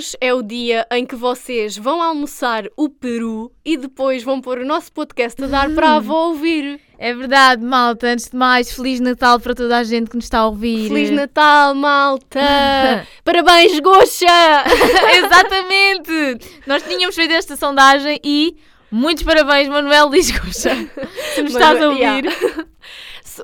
[0.00, 4.60] Hoje é o dia em que vocês vão almoçar o peru e depois vão pôr
[4.60, 6.80] o nosso podcast a dar para a avó ouvir.
[6.98, 8.06] É verdade, malta.
[8.06, 10.88] Antes de mais, Feliz Natal para toda a gente que nos está a ouvir.
[10.88, 12.40] Feliz Natal, malta!
[13.22, 14.24] Parabéns, Goxa!
[15.18, 16.48] Exatamente!
[16.66, 18.56] Nós tínhamos feito esta sondagem e
[18.90, 20.74] muitos parabéns, Manuel Lisgocha.
[21.34, 22.00] Se nos estás a ouvir.
[22.00, 22.66] Yeah.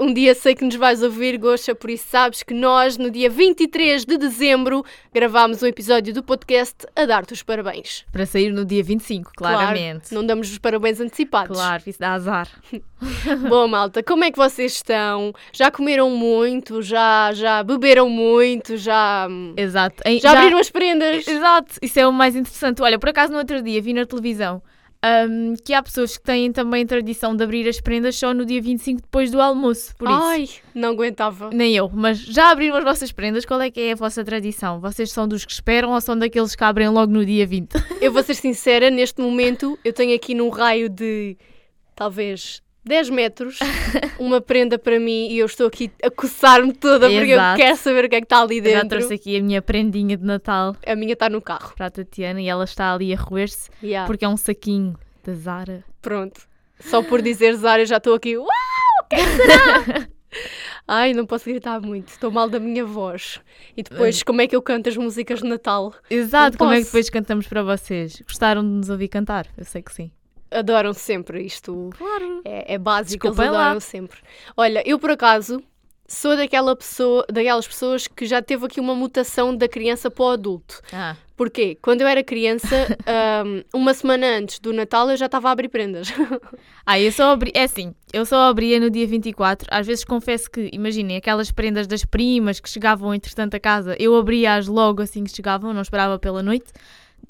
[0.00, 3.30] Um dia sei que nos vais ouvir, Goxa, por isso sabes que nós, no dia
[3.30, 8.04] 23 de dezembro, gravámos um episódio do podcast a dar-te os parabéns.
[8.10, 10.08] Para sair no dia 25, claramente.
[10.08, 11.56] Claro, não damos os parabéns antecipados.
[11.56, 12.48] Claro, isso dá azar.
[13.48, 15.32] Bom, malta, como é que vocês estão?
[15.52, 16.80] Já comeram muito?
[16.80, 18.76] Já, já beberam muito?
[18.76, 19.28] Já.
[19.56, 20.02] Exato.
[20.06, 21.28] Já, já abriram as prendas?
[21.28, 22.82] Exato, isso é o mais interessante.
[22.82, 24.62] Olha, por acaso no outro dia vi na televisão
[25.04, 28.44] um, que há pessoas que têm também a tradição de abrir as prendas só no
[28.44, 29.94] dia 25 depois do almoço.
[29.96, 30.18] Por isso.
[30.22, 31.50] Ai, não aguentava.
[31.50, 33.44] Nem eu, mas já abriram as vossas prendas?
[33.44, 34.80] Qual é que é a vossa tradição?
[34.80, 37.72] Vocês são dos que esperam ou são daqueles que abrem logo no dia 20?
[38.00, 41.36] Eu vou ser sincera, neste momento eu tenho aqui num raio de
[41.94, 43.58] talvez 10 metros,
[44.16, 47.60] uma prenda para mim e eu estou aqui a coçar-me toda porque Exato.
[47.60, 48.78] eu quero saber o que é que está ali dentro.
[48.78, 50.76] Já trouxe aqui a minha prendinha de Natal.
[50.86, 51.74] A minha está no carro.
[51.74, 54.06] Para a Tatiana e ela está ali a roer-se yeah.
[54.06, 55.84] porque é um saquinho da Zara.
[56.00, 56.40] Pronto.
[56.78, 58.36] Só por dizer Zara já estou aqui.
[58.36, 58.48] Uau!
[59.10, 60.08] que será?
[60.86, 63.40] Ai, não posso gritar muito, estou mal da minha voz.
[63.76, 65.92] E depois, como é que eu canto as músicas de Natal?
[66.08, 68.20] Exato, como é que depois cantamos para vocês?
[68.20, 69.48] Gostaram de nos ouvir cantar?
[69.56, 70.12] Eu sei que sim
[70.50, 71.90] adoram sempre isto.
[71.96, 72.42] Claro.
[72.44, 73.80] É, é básico, Desculpa eles adoram lá.
[73.80, 74.18] sempre.
[74.56, 75.62] Olha, eu por acaso
[76.08, 80.28] sou daquela pessoa, daquelas pessoas que já teve aqui uma mutação da criança para o
[80.30, 80.80] adulto.
[80.92, 81.16] Ah.
[81.36, 81.76] Porquê?
[81.82, 82.86] Quando eu era criança,
[83.44, 86.08] um, uma semana antes do Natal, eu já estava a abrir prendas.
[86.86, 89.68] ah, eu só abri, é assim, eu só abria no dia 24.
[89.70, 94.16] Às vezes confesso que, imaginem, aquelas prendas das primas que chegavam entretanto a casa, eu
[94.16, 96.72] abria-as logo assim que chegavam, não esperava pela noite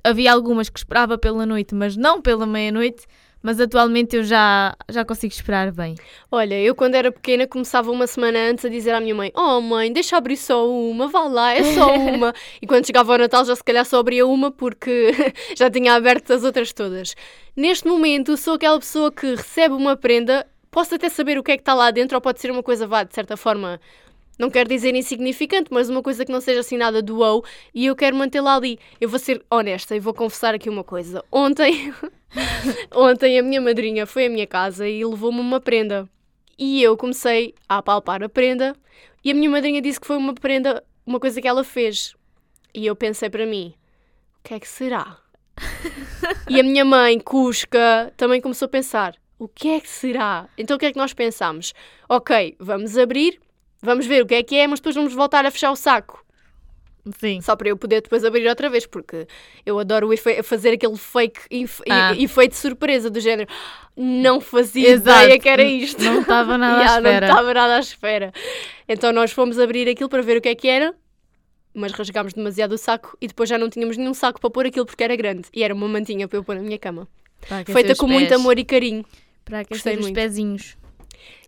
[0.06, 3.06] havia algumas que esperava pela noite, mas não pela meia-noite.
[3.42, 5.94] Mas atualmente eu já, já consigo esperar bem.
[6.32, 9.60] Olha, eu quando era pequena começava uma semana antes a dizer à minha mãe: Oh
[9.60, 12.34] mãe, deixa abrir só uma, vá lá, é só uma.
[12.60, 15.12] e quando chegava ao Natal já se calhar só abria uma porque
[15.56, 17.14] já tinha aberto as outras todas.
[17.54, 21.56] Neste momento sou aquela pessoa que recebe uma prenda, posso até saber o que é
[21.56, 23.78] que está lá dentro, ou pode ser uma coisa vá, de certa forma
[24.38, 27.42] não quero dizer insignificante, mas uma coisa que não seja assim nada do wow
[27.74, 28.78] e eu quero mantê-la ali.
[29.00, 31.24] Eu vou ser honesta e vou confessar aqui uma coisa.
[31.32, 31.92] Ontem,
[32.94, 36.08] ontem a minha madrinha foi à minha casa e levou-me uma prenda.
[36.58, 38.76] E eu comecei a apalpar a prenda
[39.24, 42.14] e a minha madrinha disse que foi uma prenda, uma coisa que ela fez.
[42.74, 43.74] E eu pensei para mim,
[44.38, 45.18] o que é que será?
[46.48, 50.46] e a minha mãe, Cusca, também começou a pensar, o que é que será?
[50.58, 51.72] Então o que é que nós pensamos?
[52.08, 53.40] Ok, vamos abrir
[53.82, 56.24] vamos ver o que é que é, mas depois vamos voltar a fechar o saco.
[57.20, 57.40] Sim.
[57.40, 59.26] Só para eu poder depois abrir outra vez, porque
[59.64, 60.08] eu adoro
[60.42, 61.40] fazer aquele fake
[61.88, 62.12] ah.
[62.16, 63.48] efeito de surpresa do género.
[63.96, 65.24] Não fazia Exato.
[65.24, 66.02] ideia que era isto.
[66.02, 67.26] Não estava nada yeah, à espera.
[67.26, 68.32] Não estava nada à espera.
[68.88, 70.94] Então nós fomos abrir aquilo para ver o que é que era,
[71.72, 74.84] mas rasgámos demasiado o saco e depois já não tínhamos nenhum saco para pôr aquilo
[74.84, 77.08] porque era grande e era uma mantinha para eu pôr na minha cama.
[77.64, 78.18] Feita com pés.
[78.18, 79.04] muito amor e carinho.
[79.44, 80.76] Para aquecer os pezinhos.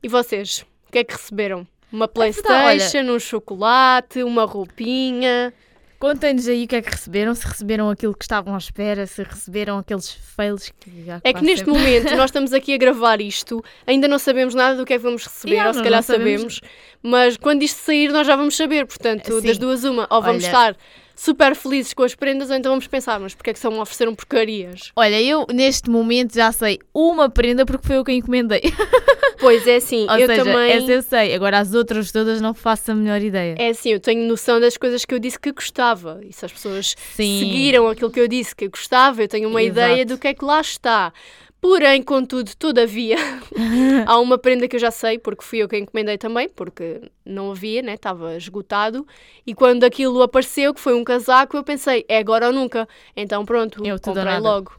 [0.00, 0.64] E vocês?
[0.86, 1.66] O que é que receberam?
[1.92, 5.52] Uma é Playstation, um chocolate, uma roupinha.
[5.98, 9.20] Contem-nos aí o que é que receberam, se receberam aquilo que estavam à espera, se
[9.20, 11.72] receberam aqueles fails que já É que neste sempre.
[11.72, 15.02] momento nós estamos aqui a gravar isto, ainda não sabemos nada do que é que
[15.02, 16.60] vamos receber, yeah, ou se calhar sabemos.
[16.60, 16.60] sabemos,
[17.02, 19.46] mas quando isto sair nós já vamos saber, portanto, Sim.
[19.48, 20.76] das duas uma, ou vamos Olha, estar
[21.18, 24.14] super felizes com as prendas, ou então vamos pensar, mas porque é que são ofereceram
[24.14, 24.92] porcarias?
[24.94, 28.62] Olha, eu neste momento já sei uma prenda porque foi eu quem encomendei.
[29.40, 29.78] Pois é
[30.10, 30.72] Ou eu seja, também.
[30.72, 33.54] Essa eu sei, agora as outras todas não faço a melhor ideia.
[33.56, 36.20] É assim, eu tenho noção das coisas que eu disse que gostava.
[36.28, 37.38] E se as pessoas Sim.
[37.38, 39.78] seguiram aquilo que eu disse que gostava, eu tenho uma Exato.
[39.78, 41.12] ideia do que é que lá está.
[41.60, 43.16] Porém, contudo, todavia,
[44.06, 47.50] há uma prenda que eu já sei, porque fui eu quem encomendei também, porque não
[47.50, 47.94] havia, né?
[47.94, 49.06] Estava esgotado.
[49.44, 52.88] E quando aquilo apareceu, que foi um casaco, eu pensei, é agora ou nunca.
[53.16, 54.72] Então pronto, eu comprei logo.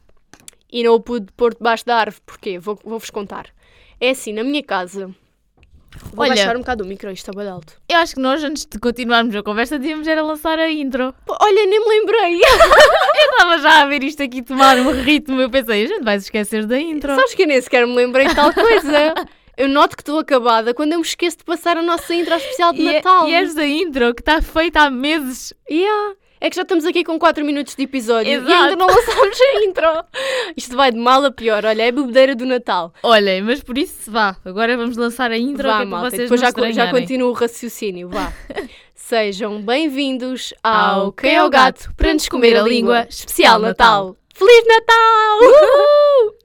[0.71, 2.21] E não o pude pôr debaixo da árvore.
[2.25, 2.57] Porquê?
[2.59, 3.47] Vou-vos vou contar.
[3.99, 5.13] É assim, na minha casa.
[6.13, 7.73] Vou Olha, baixar um bocado o micro, isto está bem alto.
[7.89, 11.13] Eu acho que nós, antes de continuarmos a conversa, devíamos era lançar a intro.
[11.25, 12.39] Pô, olha, nem me lembrei.
[12.43, 15.41] eu estava já a ver isto aqui tomar um ritmo.
[15.41, 17.15] Eu pensei, a gente vai se esquecer da intro.
[17.15, 19.13] Sabes que eu nem sequer me lembrei de tal coisa.
[19.59, 22.71] Eu noto que estou acabada quando eu me esqueço de passar a nossa intro especial
[22.71, 23.27] de e é- Natal.
[23.27, 25.53] É, e esta intro que está feita há meses.
[25.69, 26.15] Yeah.
[26.41, 28.49] É que já estamos aqui com 4 minutos de episódio Exato.
[28.49, 30.05] e ainda não lançámos a intro.
[30.55, 31.65] Isto vai de mal a pior.
[31.65, 32.93] Olha, é bebedeira do Natal.
[33.03, 34.37] Olhem, mas por isso vá.
[34.45, 35.67] Agora vamos lançar a intro.
[35.67, 36.09] Vá, que é malta.
[36.09, 38.07] vocês depois já, já continuo o raciocínio.
[38.07, 38.31] Vá.
[38.95, 44.15] Sejam bem-vindos ao Quem é o Gato para nos comer a língua especial Natal.
[44.33, 45.39] Feliz Natal!
[45.41, 46.38] Uhul!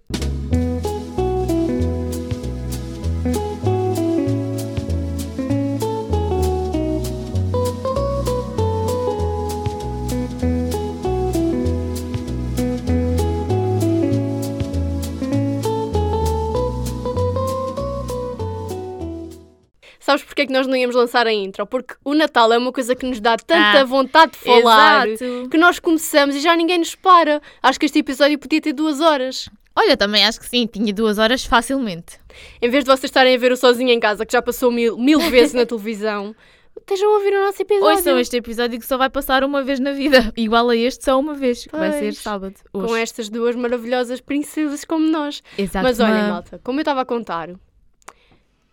[20.15, 21.67] Sabes porque é que nós não íamos lançar a intro?
[21.67, 25.49] Porque o Natal é uma coisa que nos dá tanta Ah, vontade de falar Exato.
[25.51, 27.41] que nós começamos e já ninguém nos para.
[27.63, 29.49] Acho que este episódio podia ter duas horas.
[29.77, 32.19] Olha, também acho que sim, tinha duas horas facilmente.
[32.63, 34.97] Em vez de vocês estarem a ver o Sozinho em Casa, que já passou mil,
[34.97, 36.33] mil vezes na televisão,
[36.79, 37.97] estejam a ouvir o nosso episódio.
[37.97, 40.33] Ouçam este episódio que só vai passar uma vez na vida.
[40.39, 41.65] Igual a este, só uma vez.
[41.67, 42.55] que Vai ser sábado.
[42.73, 43.03] Com Hoje.
[43.03, 45.43] estas duas maravilhosas princesas como nós.
[45.59, 45.83] Exato.
[45.83, 47.51] Mas olha, malta, como eu estava a contar,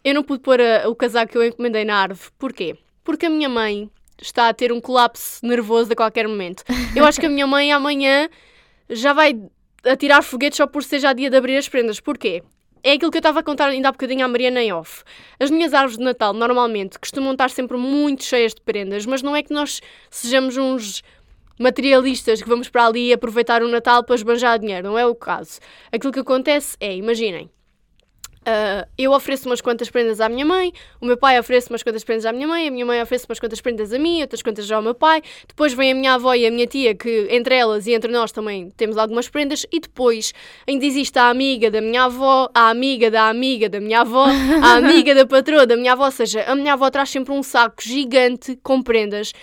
[0.03, 2.30] eu não pude pôr a- o casaco que eu encomendei na árvore.
[2.38, 2.75] Porquê?
[3.03, 3.89] Porque a minha mãe
[4.21, 6.63] está a ter um colapso nervoso a qualquer momento.
[6.95, 8.30] Eu acho que a minha mãe amanhã
[8.89, 9.39] já vai
[9.83, 12.00] atirar foguetes só por ser já dia de abrir as prendas.
[12.00, 12.44] Porquê?
[12.83, 15.03] É aquilo que eu estava a contar ainda há bocadinho à Mariana em off.
[15.39, 19.36] As minhas árvores de Natal, normalmente, costumam estar sempre muito cheias de prendas, mas não
[19.36, 21.03] é que nós sejamos uns
[21.59, 24.88] materialistas que vamos para ali aproveitar o Natal para esbanjar dinheiro.
[24.88, 25.59] Não é o caso.
[25.92, 27.50] Aquilo que acontece é, imaginem,
[28.45, 32.03] ah, eu ofereço umas quantas prendas à minha mãe, o meu pai oferece umas quantas
[32.03, 34.65] prendas à minha mãe, a minha mãe oferece umas quantas prendas a mim, outras quantas
[34.65, 35.21] já ao meu pai.
[35.47, 38.31] Depois vem a minha avó e a minha tia, que entre elas e entre nós
[38.31, 39.65] também temos algumas prendas.
[39.71, 40.33] E depois
[40.67, 44.73] ainda existe a amiga da minha avó, a amiga da amiga da minha avó, a
[44.77, 46.05] amiga da patroa da minha avó.
[46.05, 49.33] Ou seja, a minha avó traz sempre um saco gigante com prendas.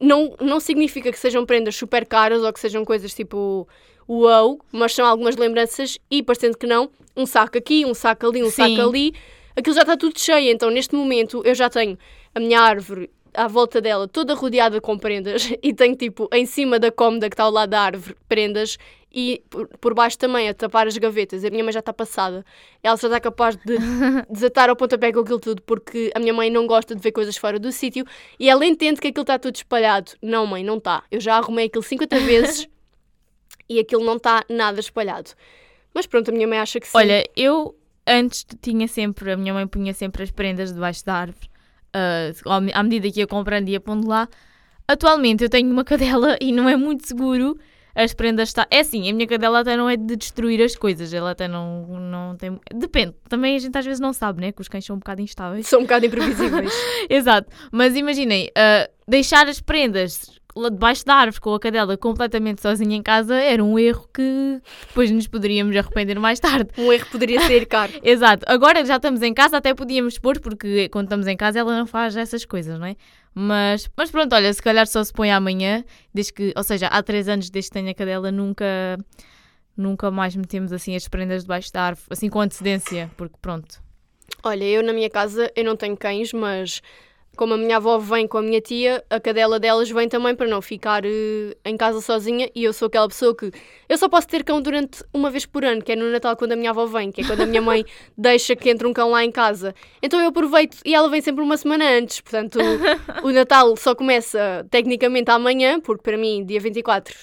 [0.00, 3.68] Não, não significa que sejam prendas super caras ou que sejam coisas tipo
[4.08, 8.42] uau, mas são algumas lembranças e, parecendo que não, um saco aqui, um saco ali,
[8.42, 8.76] um Sim.
[8.76, 9.12] saco ali,
[9.54, 10.50] aquilo já está tudo cheio.
[10.50, 11.98] Então, neste momento, eu já tenho
[12.34, 16.78] a minha árvore à volta dela toda rodeada com prendas e tenho tipo em cima
[16.78, 18.78] da cômoda que está ao lado da árvore prendas
[19.12, 21.44] e por, por baixo também a tapar as gavetas.
[21.44, 22.44] A minha mãe já está passada.
[22.82, 23.76] Ela já está capaz de
[24.30, 27.36] desatar ao pontapé com aquilo tudo porque a minha mãe não gosta de ver coisas
[27.36, 28.04] fora do sítio
[28.38, 30.12] e ela entende que aquilo está tudo espalhado.
[30.22, 31.02] Não, mãe, não está.
[31.10, 32.68] Eu já arrumei aquilo 50 vezes
[33.68, 35.30] e aquilo não está nada espalhado.
[35.94, 36.96] Mas pronto, a minha mãe acha que sim.
[36.96, 37.74] Olha, eu
[38.06, 41.48] antes tinha sempre, a minha mãe punha sempre as prendas debaixo da árvore,
[42.62, 44.28] me- à medida que ia comprando e ia pondo lá.
[44.86, 47.58] Atualmente eu tenho uma cadela e não é muito seguro
[47.94, 48.66] as prendas estar.
[48.70, 51.84] É assim, a minha cadela até não é de destruir as coisas, ela até não,
[51.98, 52.58] não tem.
[52.74, 54.52] Depende, também a gente às vezes não sabe, né?
[54.52, 55.66] Que os cães são um bocado instáveis.
[55.66, 56.72] são um bocado imprevisíveis.
[57.10, 62.60] Exato, mas imaginem, ah, deixar as prendas lá debaixo da árvore com a cadela completamente
[62.60, 66.70] sozinha em casa era um erro que depois nos poderíamos arrepender mais tarde.
[66.78, 67.92] um erro poderia ser caro.
[68.02, 71.76] Exato, agora já estamos em casa, até podíamos pôr, porque quando estamos em casa ela
[71.78, 72.96] não faz essas coisas, não é?
[73.34, 77.02] Mas, mas pronto, olha, se calhar só se põe amanhã, desde que, ou seja, há
[77.02, 78.98] três anos desde que tenho a cadela, nunca,
[79.76, 83.80] nunca mais metemos assim as prendas debaixo da árvore, assim com antecedência, porque pronto.
[84.42, 86.82] Olha, eu na minha casa, eu não tenho cães, mas
[87.38, 90.48] como a minha avó vem com a minha tia, a cadela delas vem também para
[90.48, 93.52] não ficar eh, em casa sozinha e eu sou aquela pessoa que
[93.88, 96.52] eu só posso ter cão durante uma vez por ano, que é no Natal quando
[96.52, 97.84] a minha avó vem, que é quando a minha mãe
[98.18, 99.72] deixa que entre um cão lá em casa.
[100.02, 102.58] Então eu aproveito e ela vem sempre uma semana antes, portanto
[103.22, 107.14] o Natal só começa tecnicamente amanhã, porque para mim dia 24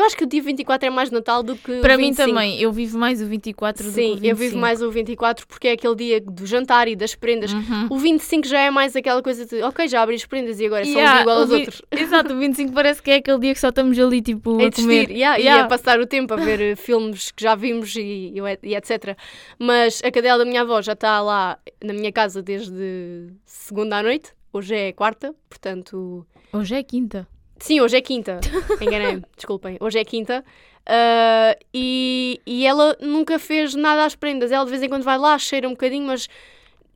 [0.00, 2.28] eu acho que o dia 24 é mais Natal do que o Para mim 25.
[2.28, 4.26] também, eu vivo mais o 24 do que o Sim, 25.
[4.26, 7.52] eu vivo mais o 24 porque é aquele dia do jantar e das prendas.
[7.52, 7.86] Uhum.
[7.90, 10.84] O 25 já é mais aquela coisa de, ok, já abri as prendas e agora
[10.84, 11.82] são Yeah, igual o aos vi- outros.
[11.90, 14.70] Exato, o 25 parece que é aquele dia que só estamos ali tipo A a
[14.70, 14.70] comer.
[14.70, 15.64] desistir, yeah, e Yeah.
[15.64, 19.16] a passar o tempo a ver eh, filmes que já vimos e- e etc.
[19.58, 24.02] Mas a cadela da minha avó já está lá na minha casa desde segunda à
[24.02, 24.32] noite.
[24.52, 26.26] Hoje é quarta, portanto.
[26.52, 27.26] Hoje é quinta.
[27.60, 28.40] Sim, hoje é quinta.
[28.80, 29.76] Enganei-me, desculpem.
[29.80, 30.44] Hoje é quinta.
[30.86, 34.50] Ah, e, e ela nunca fez nada às prendas.
[34.50, 36.28] Ela de vez em quando vai lá, cheira um bocadinho, mas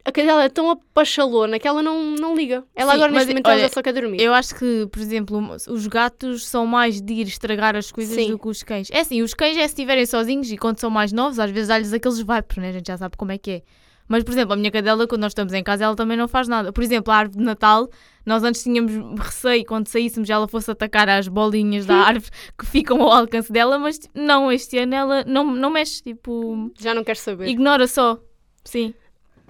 [0.05, 2.65] a cadela é tão apachalona que ela não, não liga.
[2.75, 4.21] Ela Sim, agora neste momento olha, só quer dormir.
[4.21, 8.33] Eu acho que, por exemplo, os gatos são mais de ir estragar as coisas Sim.
[8.33, 8.89] do que os cães.
[8.91, 11.69] É assim, os cães é se estiverem sozinhos e quando são mais novos, às vezes
[11.69, 12.69] dá-lhes aqueles vipes, né?
[12.69, 13.63] A gente já sabe como é que é.
[14.07, 16.47] Mas, por exemplo, a minha cadela, quando nós estamos em casa, ela também não faz
[16.47, 16.73] nada.
[16.73, 17.89] Por exemplo, a árvore de Natal,
[18.25, 23.01] nós antes tínhamos receio quando saíssemos ela fosse atacar as bolinhas da árvore que ficam
[23.01, 27.19] ao alcance dela, mas não, este ano ela não, não mexe, tipo, Já não quero
[27.19, 27.49] saber.
[27.49, 28.19] ignora só.
[28.65, 28.93] Sim.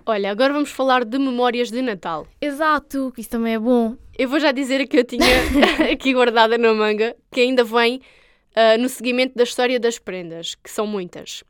[0.06, 2.26] Olha, agora vamos falar de memórias de Natal.
[2.40, 3.96] Exato, que isso também é bom.
[4.16, 5.24] Eu vou já dizer a que eu tinha
[5.90, 8.00] aqui guardada na manga, que ainda vem
[8.54, 11.42] ah, no seguimento da história das prendas, que são muitas.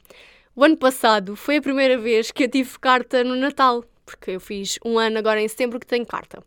[0.57, 4.41] O ano passado foi a primeira vez que eu tive carta no Natal, porque eu
[4.41, 6.45] fiz um ano agora em setembro que tenho carta.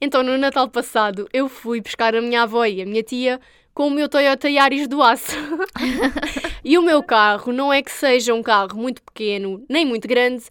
[0.00, 3.38] Então, no Natal passado, eu fui buscar a minha avó e a minha tia
[3.74, 5.36] com o meu Toyota Yaris do Aço.
[6.64, 10.44] e o meu carro não é que seja um carro muito pequeno, nem muito grande,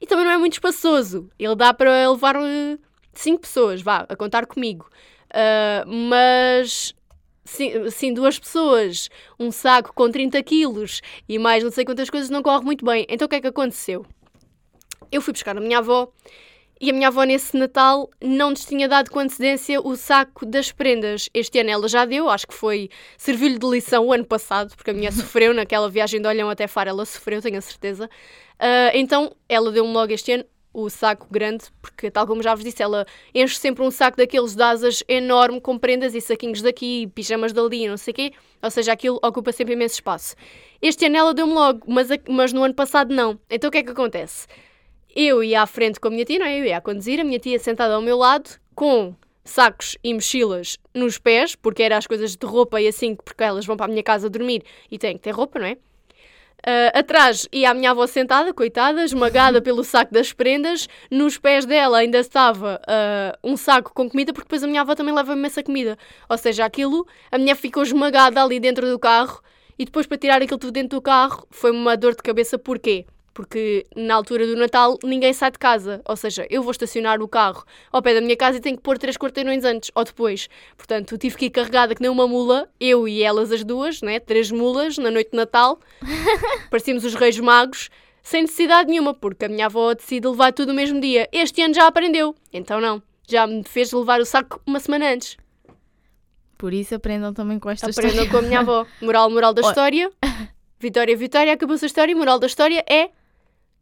[0.00, 1.30] e também não é muito espaçoso.
[1.38, 2.78] Ele dá para levar uh,
[3.12, 4.90] cinco pessoas, vá, a contar comigo.
[5.30, 6.92] Uh, mas
[7.48, 12.30] sim, sim, duas pessoas, um saco com 30 quilos e mais não sei quantas coisas
[12.30, 13.06] não corre muito bem.
[13.08, 14.04] Então o que é que aconteceu?
[15.10, 16.12] Eu fui buscar a minha avó
[16.80, 20.70] e a minha avó nesse Natal não nos tinha dado com antecedência o saco das
[20.70, 21.28] prendas.
[21.34, 24.90] Este ano ela já deu, acho que foi serviu-lhe de lição o ano passado, porque
[24.90, 28.08] a minha sofreu naquela viagem de Olhão até Faro, ela sofreu, tenho a certeza.
[28.60, 32.64] Uh, então ela deu-me logo este ano o saco grande, porque tal como já vos
[32.64, 37.06] disse, ela enche sempre um saco daqueles de asas enorme com prendas e saquinhos daqui,
[37.14, 38.32] pijamas dali, não sei o quê.
[38.62, 40.34] Ou seja, aquilo ocupa sempre imenso espaço.
[40.80, 43.38] Este ano ela deu-me logo, mas, mas no ano passado não.
[43.50, 44.46] Então o que é que acontece?
[45.14, 46.60] Eu ia à frente com a minha tia, não é?
[46.60, 50.78] Eu ia a conduzir, a minha tia sentada ao meu lado, com sacos e mochilas
[50.94, 53.88] nos pés, porque eram as coisas de roupa e assim, porque elas vão para a
[53.88, 55.78] minha casa dormir e têm que ter roupa, não é?
[56.68, 60.86] Uh, atrás ia a minha avó sentada, coitada, esmagada pelo saco das prendas.
[61.10, 64.94] Nos pés dela ainda estava uh, um saco com comida, porque depois a minha avó
[64.94, 65.96] também leva imensa comida.
[66.28, 69.40] Ou seja, aquilo, a minha ficou esmagada ali dentro do carro
[69.78, 72.58] e depois para tirar aquilo tudo dentro do carro foi uma dor de cabeça.
[72.58, 73.06] Porquê?
[73.38, 76.02] Porque na altura do Natal ninguém sai de casa.
[76.04, 78.82] Ou seja, eu vou estacionar o carro ao pé da minha casa e tenho que
[78.82, 80.48] pôr três quarteirões antes ou depois.
[80.76, 84.18] Portanto, tive que ir carregada que nem uma mula, eu e elas as duas, né?
[84.18, 85.78] três mulas, na noite de Natal.
[86.68, 87.90] Parecíamos os reis magos,
[88.24, 91.28] sem necessidade nenhuma, porque a minha avó decide levar tudo no mesmo dia.
[91.30, 93.00] Este ano já aprendeu, então não.
[93.28, 95.36] Já me fez levar o saco uma semana antes.
[96.56, 98.28] Por isso aprendam também com esta aprendam história.
[98.28, 98.84] Aprendam com a minha avó.
[99.00, 100.10] Moral, moral da história.
[100.80, 102.16] Vitória, Vitória, acabou-se a história.
[102.16, 103.10] Moral da história é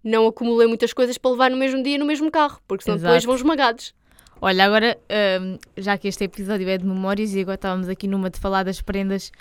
[0.06, 3.12] não acumulei muitas coisas para levar no mesmo dia no mesmo carro, porque senão Exato.
[3.12, 3.92] depois vão esmagados.
[4.40, 4.96] Olha, agora,
[5.40, 8.62] um, já que este episódio é de memórias e agora estávamos aqui numa de falar
[8.62, 9.32] das prendas,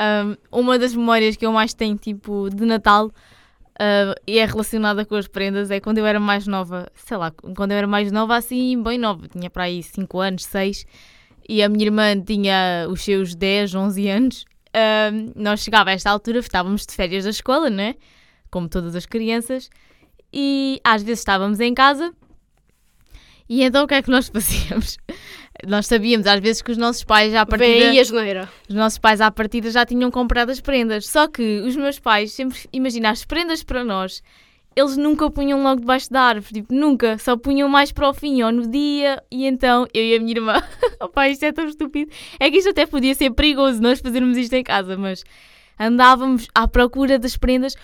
[0.00, 5.04] um, uma das memórias que eu mais tenho, tipo, de Natal, uh, e é relacionada
[5.04, 8.10] com as prendas, é quando eu era mais nova, sei lá, quando eu era mais
[8.12, 10.86] nova, assim, bem nova, tinha para aí 5 anos, 6,
[11.48, 16.10] e a minha irmã tinha os seus 10, 11 anos, uh, nós chegava a esta
[16.10, 17.96] altura, estávamos de férias da escola, né?
[18.50, 19.68] Como todas as crianças,
[20.34, 22.12] e às vezes estávamos em casa
[23.48, 24.98] e então o que é que nós fazíamos?
[25.66, 27.70] Nós sabíamos às vezes que os nossos pais já à partida...
[27.70, 28.48] Vem aí a geneira.
[28.68, 31.06] Os nossos pais à partida já tinham comprado as prendas.
[31.06, 34.22] Só que os meus pais sempre, imagina, as prendas para nós,
[34.74, 36.54] eles nunca punham logo debaixo da árvore.
[36.54, 37.16] Tipo, nunca.
[37.18, 39.22] Só punham mais para o fim ou no dia.
[39.30, 40.62] E então, eu e a minha irmã...
[41.00, 42.10] Opa, isto é tão estúpido.
[42.40, 45.22] É que isto até podia ser perigoso nós fazermos isto em casa, mas
[45.78, 47.76] andávamos à procura das prendas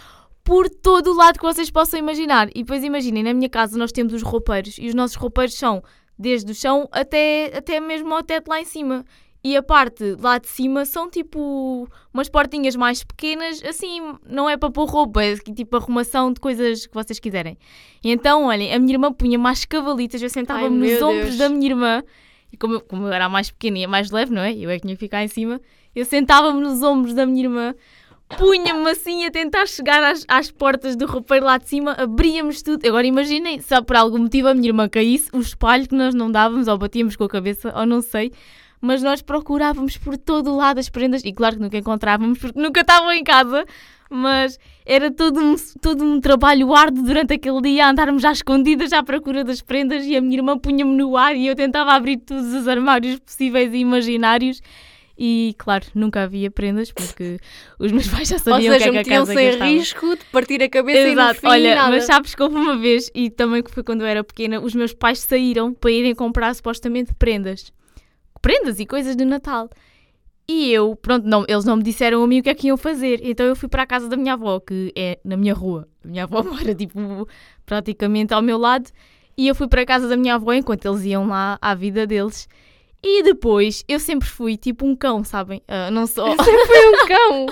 [0.44, 2.48] por todo o lado que vocês possam imaginar.
[2.54, 5.82] E depois imaginem, na minha casa nós temos os roupeiros e os nossos roupeiros são
[6.18, 9.04] desde o chão até, até mesmo ao teto lá em cima.
[9.42, 14.56] E a parte lá de cima são tipo umas portinhas mais pequenas, assim, não é
[14.58, 17.56] para pôr roupa, é tipo arrumação de coisas que vocês quiserem.
[18.04, 21.38] E então, olhem, a minha irmã punha mais cavalitas, eu sentava-me nos ombros Deus.
[21.38, 22.04] da minha irmã,
[22.52, 24.54] e como eu, como eu era mais pequena e mais leve, não é?
[24.54, 25.58] Eu é que tinha que ficar em cima,
[25.94, 27.74] eu sentava-me nos ombros da minha irmã
[28.36, 32.86] punha-me assim a tentar chegar às, às portas do roupeiro lá de cima, abríamos tudo.
[32.86, 36.30] Agora imaginem, se por algum motivo a minha irmã caísse, o espalho que nós não
[36.30, 38.32] dávamos, ou batíamos com a cabeça, ou não sei,
[38.80, 42.58] mas nós procurávamos por todo o lado as prendas, e claro que nunca encontrávamos, porque
[42.58, 43.64] nunca estavam em casa,
[44.08, 49.02] mas era todo um, todo um trabalho árduo durante aquele dia, andarmos às escondidas à
[49.02, 52.54] procura das prendas, e a minha irmã punha-me no ar, e eu tentava abrir todos
[52.54, 54.62] os armários possíveis e imaginários,
[55.22, 57.38] e claro, nunca havia prendas porque
[57.78, 60.24] os meus pais já sabiam Ou seja, que é que a casa sem risco de
[60.32, 61.20] partir a cabeça Exato.
[61.20, 61.90] e no fim Olha, nada.
[61.90, 64.74] mas sabes que houve uma vez, e também que foi quando eu era pequena, os
[64.74, 67.70] meus pais saíram para irem comprar supostamente prendas.
[68.40, 69.68] Prendas e coisas de Natal.
[70.48, 72.78] E eu, pronto, não, eles não me disseram a mim o que é que iam
[72.78, 73.20] fazer.
[73.22, 75.86] Então eu fui para a casa da minha avó, que é na minha rua.
[76.02, 77.28] A minha avó mora, tipo,
[77.66, 78.90] praticamente ao meu lado.
[79.36, 82.06] E eu fui para a casa da minha avó enquanto eles iam lá à vida
[82.06, 82.48] deles.
[83.02, 85.62] E depois eu sempre fui tipo um cão, sabem?
[85.66, 86.26] Uh, não só.
[86.36, 87.46] Sempre fui um cão!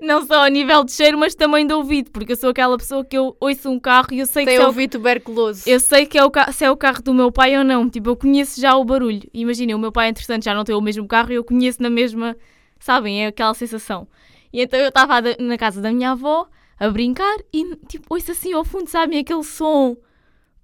[0.00, 3.04] não só a nível de cheiro, mas também de ouvido, porque eu sou aquela pessoa
[3.04, 4.58] que eu ouço um carro e eu sei Tem que.
[4.58, 5.00] Tem ouvido é o...
[5.00, 5.68] tuberculoso.
[5.68, 6.50] Eu sei que é o ca...
[6.50, 7.90] se é o carro do meu pai ou não.
[7.90, 9.22] Tipo, eu conheço já o barulho.
[9.34, 11.90] Imaginem, o meu pai, entretanto, já não tem o mesmo carro e eu conheço na
[11.90, 12.34] mesma.
[12.78, 13.24] Sabem?
[13.24, 14.08] É aquela sensação.
[14.50, 16.48] E então eu estava na casa da minha avó
[16.80, 19.18] a brincar e tipo, ouço assim ao fundo, sabem?
[19.18, 19.96] Aquele som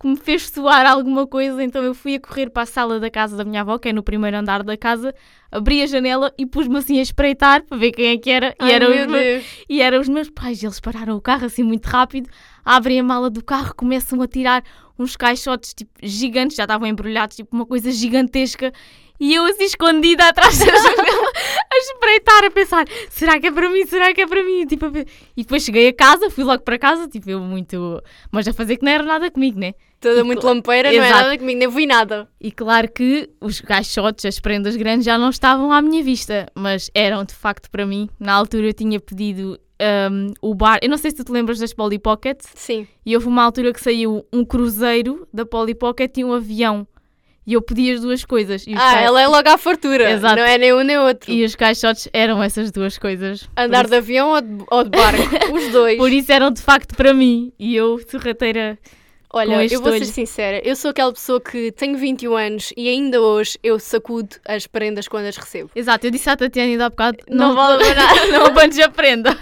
[0.02, 3.08] que me fez soar alguma coisa, então eu fui a correr para a sala da
[3.08, 5.14] casa da minha avó, que é no primeiro andar da casa,
[5.50, 8.52] abri a janela e pus-me assim a espreitar para ver quem é que era.
[8.58, 10.62] Ai, e, eram os meus, e eram os meus pais.
[10.62, 12.28] Eles pararam o carro assim muito rápido,
[12.64, 14.64] abrem a mala do carro, começam a tirar
[14.98, 18.72] uns caixotes tipo, gigantes, já estavam embrulhados, tipo uma coisa gigantesca.
[19.22, 21.32] E eu assim escondida atrás da janela,
[21.72, 23.86] a espreitar, a pensar: será que é para mim?
[23.86, 24.66] Será que é para mim?
[24.66, 24.86] Tipo,
[25.36, 28.02] E depois cheguei a casa, fui logo para casa, tipo, eu muito.
[28.32, 29.74] Mas a fazer que não era nada comigo, né?
[30.00, 31.22] Toda muito lampeira, não Exato.
[31.22, 32.28] nada comigo, nem vi nada.
[32.40, 36.90] E claro que os caixotes, as prendas grandes já não estavam à minha vista, mas
[36.92, 38.10] eram de facto para mim.
[38.18, 39.56] Na altura eu tinha pedido
[40.10, 40.80] hum, o bar.
[40.82, 42.40] Eu não sei se tu te lembras das Polly Pocket.
[42.56, 42.88] Sim.
[43.06, 46.84] E houve uma altura que saiu um cruzeiro da Polly Pocket e um avião.
[47.46, 48.64] E eu pedi as duas coisas.
[48.74, 50.10] Ah, ca- ela é logo à fartura.
[50.12, 50.36] Exato.
[50.36, 51.30] Não é nem um nem outro.
[51.32, 53.48] e os caixotes eram essas duas coisas.
[53.56, 55.22] Andar por de avião ou de, ou de barco?
[55.52, 55.94] Os dois.
[55.94, 57.52] isso, por isso eram de facto para mim.
[57.58, 58.78] E eu, sorrateira.
[59.28, 60.04] com Olha, eu vou ser olho.
[60.06, 64.66] sincera, eu sou aquela pessoa que tenho 21 anos e ainda hoje eu sacudo as
[64.68, 65.68] prendas quando as recebo.
[65.74, 68.26] Exato, eu disse à Tatiana ainda há bocado: Não vale a nada.
[68.30, 69.36] não abandes a prenda.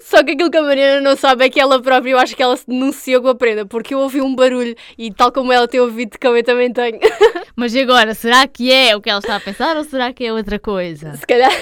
[0.00, 2.42] Só que aquilo que a Mariana não sabe é que ela própria, eu acho que
[2.42, 5.68] ela se denunciou com a prenda, porque eu ouvi um barulho e tal como ela
[5.68, 6.98] tem ouvido cão, eu também tenho.
[7.54, 10.24] Mas e agora, será que é o que ela está a pensar ou será que
[10.24, 11.14] é outra coisa?
[11.14, 11.52] Se calhar.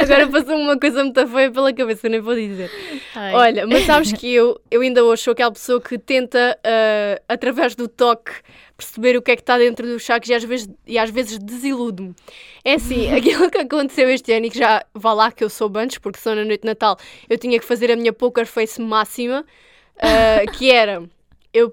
[0.00, 2.70] Agora passou uma coisa muito feia pela cabeça, nem vou dizer.
[3.14, 3.34] Ai.
[3.34, 7.74] Olha, mas sabes que eu, eu ainda hoje sou aquela pessoa que tenta, ah, através
[7.74, 8.32] do toque,
[8.80, 11.38] perceber o que é que está dentro dos sacos e às vezes, e às vezes
[11.38, 12.14] desiludo-me.
[12.64, 15.78] É assim, aquilo que aconteceu este ano e que já vá lá que eu soube
[15.78, 16.96] antes, porque só na noite de Natal
[17.28, 19.44] eu tinha que fazer a minha poker face máxima,
[19.98, 21.02] ah, que era,
[21.52, 21.72] eu,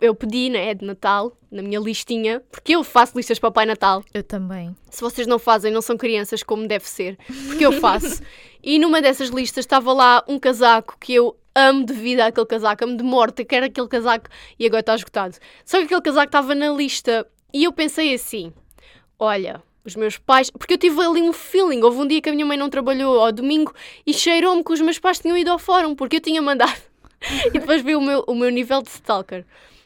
[0.00, 3.66] eu pedi, né, de Natal, na minha listinha, porque eu faço listas para o Pai
[3.66, 4.74] Natal, Eu também.
[4.90, 8.22] se vocês não fazem, não são crianças como deve ser, porque eu faço.
[8.62, 12.84] e numa dessas listas estava lá um casaco que eu amo de vida aquele casaco,
[12.84, 15.36] amo de morte, quero aquele casaco e agora está esgotado.
[15.64, 18.52] Só que aquele casaco estava na lista e eu pensei assim:
[19.18, 19.62] olha.
[19.86, 21.82] Os meus pais, porque eu tive ali um feeling.
[21.82, 23.70] Houve um dia que a minha mãe não trabalhou ao domingo
[24.06, 26.80] e cheirou-me que os meus pais tinham ido ao fórum, porque eu tinha mandado.
[27.44, 29.44] e depois vi o meu, o meu nível de stalker.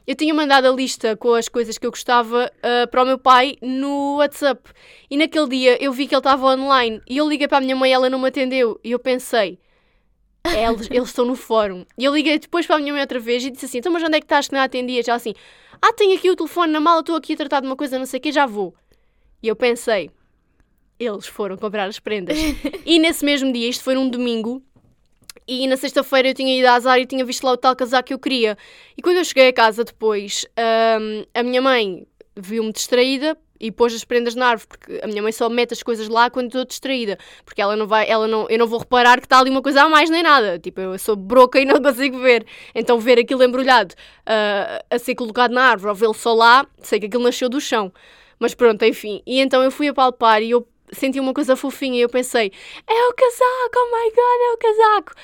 [0.09, 3.19] Eu tinha mandado a lista com as coisas que eu gostava ah, para o meu
[3.19, 4.71] pai no WhatsApp.
[5.11, 7.77] E naquele dia eu vi que ele estava online e eu liguei para a minha
[7.77, 8.81] mãe e ela não me atendeu.
[8.83, 9.59] E eu pensei,
[10.45, 11.85] eles, eles estão no fórum.
[11.97, 14.03] E eu liguei depois para a minha mãe outra vez e disse assim: então, mas
[14.03, 15.07] onde é que estás que não atendias?
[15.07, 15.35] Já assim:
[15.81, 18.07] ah, tenho aqui o telefone na mala, estou aqui a tratar de uma coisa, não
[18.07, 18.75] sei o que, já vou.
[19.43, 20.11] E eu pensei:
[20.99, 22.37] eles foram comprar as prendas.
[22.85, 24.63] e nesse mesmo dia, isto foi num domingo,
[25.47, 28.09] e na sexta-feira eu tinha ido à Zara e tinha visto lá o tal casaco
[28.09, 28.57] que eu queria.
[28.97, 30.45] E quando eu cheguei a casa depois,
[31.01, 35.23] hum, a minha mãe viu-me distraída e pôs as prendas na árvore, porque a minha
[35.23, 38.47] mãe só mete as coisas lá quando estou distraída, porque ela não vai, ela não,
[38.49, 40.99] eu não vou reparar que está ali uma coisa a mais nem nada, tipo, eu
[40.99, 43.95] sou broca e não consigo ver, então ver aquilo embrulhado
[44.27, 47.61] ah, a ser colocado na árvore ou vê-lo só lá, sei que aquilo nasceu do
[47.61, 47.93] chão,
[48.39, 51.99] mas pronto, enfim, e então eu fui a palpar e eu senti uma coisa fofinha
[51.99, 52.53] e eu pensei,
[52.87, 55.15] é o casaco, oh my god, é o casaco,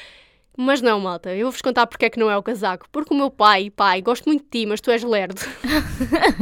[0.56, 2.86] mas não, malta, eu vou-vos contar porque é que não é o casaco.
[2.92, 5.40] Porque o meu pai, pai, gosto muito de ti, mas tu és lerdo.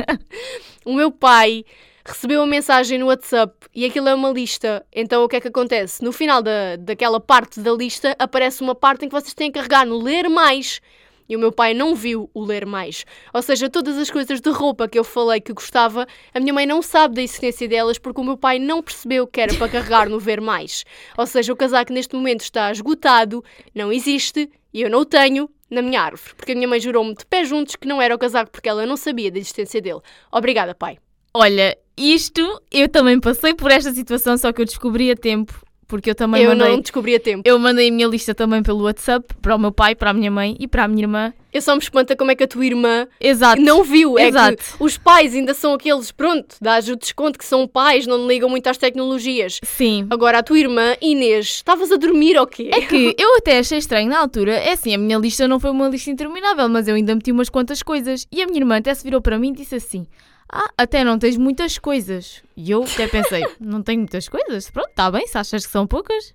[0.84, 1.64] o meu pai
[2.04, 4.84] recebeu uma mensagem no WhatsApp e aquilo é uma lista.
[4.92, 6.02] Então o que é que acontece?
[6.02, 9.58] No final da, daquela parte da lista aparece uma parte em que vocês têm que
[9.58, 10.80] carregar no ler mais.
[11.28, 13.04] E o meu pai não viu o ler mais.
[13.32, 16.66] Ou seja, todas as coisas de roupa que eu falei que gostava, a minha mãe
[16.66, 20.08] não sabe da existência delas porque o meu pai não percebeu que era para carregar
[20.08, 20.84] no ver mais.
[21.16, 25.48] Ou seja, o casaco neste momento está esgotado, não existe e eu não o tenho
[25.70, 26.34] na minha árvore.
[26.36, 28.86] Porque a minha mãe jurou-me de pé juntos que não era o casaco porque ela
[28.86, 30.00] não sabia da existência dele.
[30.30, 30.98] Obrigada, pai.
[31.34, 36.10] Olha, isto eu também passei por esta situação, só que eu descobri a tempo, porque
[36.10, 36.68] eu também eu mandei.
[36.68, 37.42] não descobri a tempo.
[37.44, 40.30] Eu mandei a minha lista também pelo WhatsApp para o meu pai, para a minha
[40.30, 41.32] mãe e para a minha irmã.
[41.52, 43.60] Eu só me espanta como é que a tua irmã Exato.
[43.60, 44.18] não viu.
[44.18, 44.56] É Exato.
[44.56, 48.48] que os pais ainda são aqueles, pronto, dás o desconto que são pais, não ligam
[48.48, 49.60] muito às tecnologias.
[49.62, 50.06] Sim.
[50.08, 52.70] Agora, a tua irmã, Inês, estavas a dormir ou quê?
[52.72, 54.52] É que eu até achei estranho na altura.
[54.54, 57.50] É assim, a minha lista não foi uma lista interminável, mas eu ainda meti umas
[57.50, 58.26] quantas coisas.
[58.32, 60.06] E a minha irmã até se virou para mim e disse assim:
[60.54, 62.42] Ah, até não tens muitas coisas.
[62.54, 64.70] E eu até pensei: Não tenho muitas coisas?
[64.70, 66.34] Pronto, está bem, se achas que são poucas.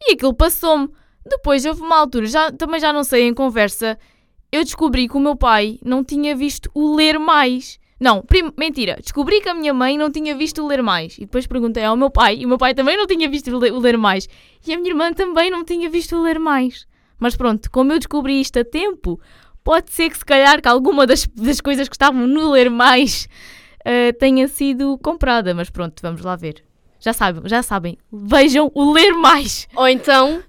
[0.00, 0.90] E aquilo passou-me.
[1.24, 3.98] Depois houve uma altura, já, também já não sei, em conversa,
[4.52, 7.78] eu descobri que o meu pai não tinha visto o ler mais.
[7.98, 8.22] Não,
[8.58, 8.98] mentira.
[9.00, 11.16] Descobri que a minha mãe não tinha visto o ler mais.
[11.16, 13.58] E depois perguntei ao meu pai, e o meu pai também não tinha visto o
[13.58, 14.28] ler, o ler mais.
[14.66, 16.86] E a minha irmã também não tinha visto o ler mais.
[17.18, 19.18] Mas pronto, como eu descobri isto a tempo,
[19.64, 23.26] pode ser que se calhar que alguma das, das coisas que estavam no ler mais
[23.84, 25.54] eh, tenha sido comprada.
[25.54, 26.62] Mas pronto, vamos lá ver.
[27.00, 27.98] Já sabem, já sabem.
[28.12, 29.66] Vejam o ler mais.
[29.74, 30.42] Ou então,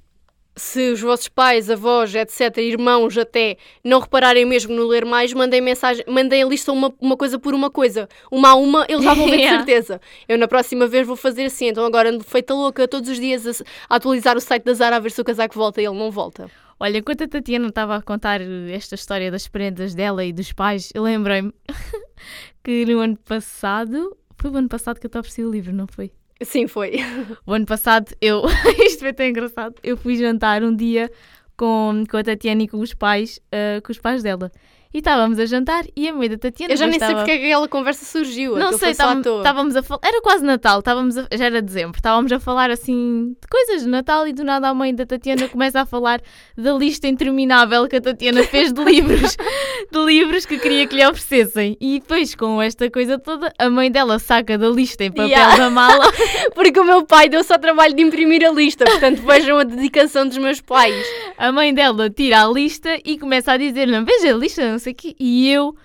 [0.55, 5.59] se os vossos pais, avós, etc., irmãos até, não repararem mesmo no ler mais, mandem
[5.59, 8.07] mensagem, mandem a lista uma, uma coisa por uma coisa.
[8.31, 10.01] Uma a uma, eles já vão ver de certeza.
[10.27, 13.45] Eu na próxima vez vou fazer assim, então agora ando feita louca todos os dias
[13.47, 15.97] a, a atualizar o site da Zara a ver se o casaco volta e ele
[15.97, 16.49] não volta.
[16.85, 20.53] Olha, enquanto a Tatiana estava a contar eh, esta história das prendas dela e dos
[20.53, 21.51] pais, eu lembrei-me
[22.63, 24.15] que no ano passado.
[24.37, 26.11] Foi o ano passado que eu te ofereci o livro, não foi?
[26.43, 26.97] Sim, foi.
[27.43, 28.43] O ano passado eu.
[28.85, 29.73] Isto foi tão engraçado.
[29.81, 31.09] Eu fui jantar um dia
[31.57, 34.51] com, com a Tatiana e com os pais, eh, com os pais dela.
[34.95, 36.71] E estávamos a jantar e a mãe da Tatiana.
[36.73, 38.55] Eu já nem depois sei estava- porque é que aquela conversa surgiu.
[38.57, 39.99] Não sei, estávamos a falar.
[40.05, 41.97] Era quase Natal, estávamos a- já era dezembro.
[41.97, 45.49] Estávamos a falar assim de coisas de Natal e do nada a mãe da Tatiana
[45.49, 46.21] começa a falar
[46.57, 49.35] da lista interminável que a Tatiana fez de livros,
[49.91, 51.75] de livros que queria que lhe oferecessem.
[51.81, 55.57] E depois, com esta coisa toda, a mãe dela saca da lista em papel Yeah.
[55.57, 56.05] da mala.
[56.55, 60.25] Porque o meu pai deu só trabalho de imprimir a lista, portanto vejam a dedicação
[60.25, 61.05] dos meus pais.
[61.37, 64.79] A mãe dela tira a lista e começa a dizer: Não, veja a lista, não
[64.85, 65.15] sei o quê.
[65.19, 65.75] E eu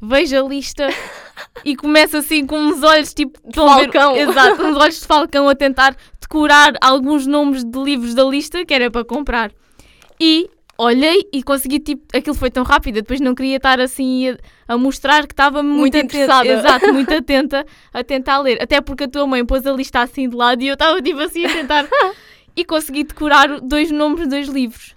[0.00, 0.88] vejo a lista
[1.64, 3.38] e começo assim com uns olhos tipo.
[3.48, 4.16] estão a ver- falcão.
[4.16, 8.74] Exato, uns olhos de falcão a tentar decorar alguns nomes de livros da lista que
[8.74, 9.50] era para comprar.
[10.20, 14.36] E olhei e consegui, tipo, aquilo foi tão rápido, depois não queria estar assim a,
[14.74, 16.48] a mostrar que estava muito, Muito interessada.
[16.48, 18.62] Exato, muito atenta a tentar ler.
[18.62, 21.20] Até porque a tua mãe pôs a lista assim de lado e eu estava tipo
[21.20, 21.88] assim a tentar.
[22.56, 24.94] e consegui decorar dois nomes de dois livros.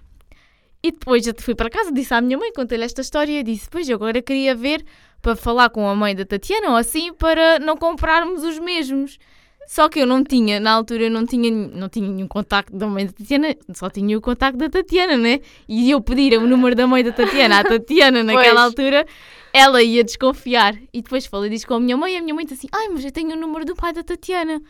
[0.83, 3.67] E depois eu fui para casa, disse à minha mãe, contei-lhe esta história e disse:
[3.69, 4.83] Pois eu agora queria ver
[5.21, 9.19] para falar com a mãe da Tatiana ou assim para não comprarmos os mesmos.
[9.67, 12.87] Só que eu não tinha, na altura eu não tinha, não tinha nenhum contacto da
[12.87, 15.39] mãe da Tatiana, só tinha o contacto da Tatiana, né?
[15.69, 19.05] E eu pedir o número da mãe da Tatiana à Tatiana naquela altura,
[19.53, 20.75] ela ia desconfiar.
[20.91, 22.89] E depois falei disso com a minha mãe e a minha mãe disse assim: Ai,
[22.89, 24.61] mas eu tenho o número do pai da Tatiana.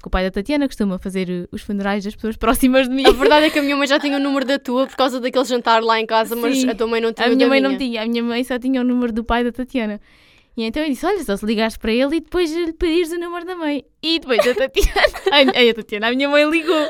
[0.00, 3.06] Porque o pai da Tatiana costuma fazer uh, os funerais das pessoas próximas de mim.
[3.06, 5.20] A verdade é que a minha mãe já tinha o número da tua por causa
[5.20, 6.70] daquele jantar lá em casa, mas Sim.
[6.70, 8.80] a tua mãe não tinha A minha mãe não tinha, a minha mãe só tinha
[8.80, 10.00] o número do pai da Tatiana.
[10.56, 13.18] E então eu disse: Olha, só se ligares para ele e depois lhe pedires o
[13.18, 13.84] número da mãe.
[14.02, 16.88] E depois a Tatiana, a, a Tatiana, a minha mãe ligou.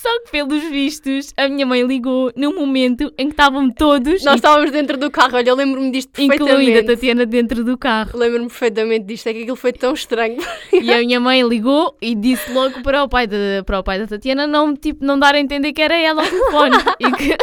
[0.00, 4.36] Só que pelos vistos, a minha mãe ligou no momento em que estavam todos, Nós
[4.36, 6.86] estávamos dentro do carro, olha, eu lembro-me disto incluindo a perfeitamente.
[6.86, 8.18] Tatiana, dentro do carro.
[8.18, 10.38] Lembro-me perfeitamente disto, é que aquilo foi tão estranho.
[10.72, 13.36] E a minha mãe ligou e disse logo para o pai da,
[13.66, 16.28] para o pai da Tatiana não, tipo, não dar a entender que era ela ao
[16.30, 16.76] telefone.
[16.98, 17.36] e, que,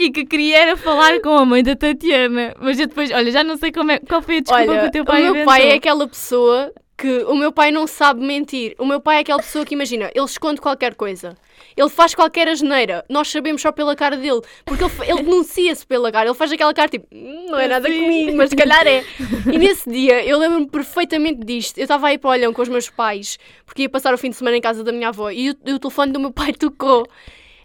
[0.04, 2.54] e que queria era falar com a mãe da Tatiana.
[2.58, 4.88] Mas eu depois, olha, já não sei como é, qual foi a desculpa que Olha,
[4.88, 5.52] o teu pai o meu inventou.
[5.52, 8.74] pai é aquela pessoa que o meu pai não sabe mentir.
[8.78, 11.36] O meu pai é aquela pessoa que imagina, ele esconde qualquer coisa.
[11.76, 13.04] Ele faz qualquer asneira.
[13.08, 14.40] Nós sabemos só pela cara dele.
[14.64, 16.28] Porque ele, ele denuncia-se pela cara.
[16.28, 18.02] Ele faz aquela cara tipo, "Hum, não é nada Sim.
[18.02, 19.04] comigo, mas se calhar é.
[19.52, 21.78] E nesse dia, eu lembro-me perfeitamente disto.
[21.78, 24.30] Eu estava aí para o Olhão com os meus pais, porque ia passar o fim
[24.30, 25.30] de semana em casa da minha avó.
[25.30, 27.06] E o, e o telefone do meu pai tocou.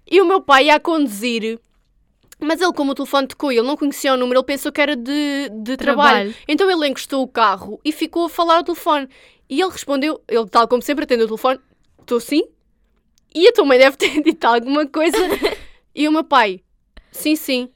[0.10, 1.58] E o meu pai ia a conduzir.
[2.42, 4.82] Mas ele, como o telefone tocou e ele não conhecia o número, ele pensou que
[4.82, 6.32] era de, de trabalho.
[6.32, 6.36] Trabalho.
[6.48, 9.08] Então ele encostou o carro e ficou a falar ao telefone.
[9.48, 11.60] E ele respondeu, ele tal como sempre atendeu o telefone,
[12.00, 12.44] estou sim?
[13.34, 15.18] E a tua mãe deve ter dito alguma coisa.
[15.94, 16.62] e o meu pai,
[17.12, 17.70] sim, sim.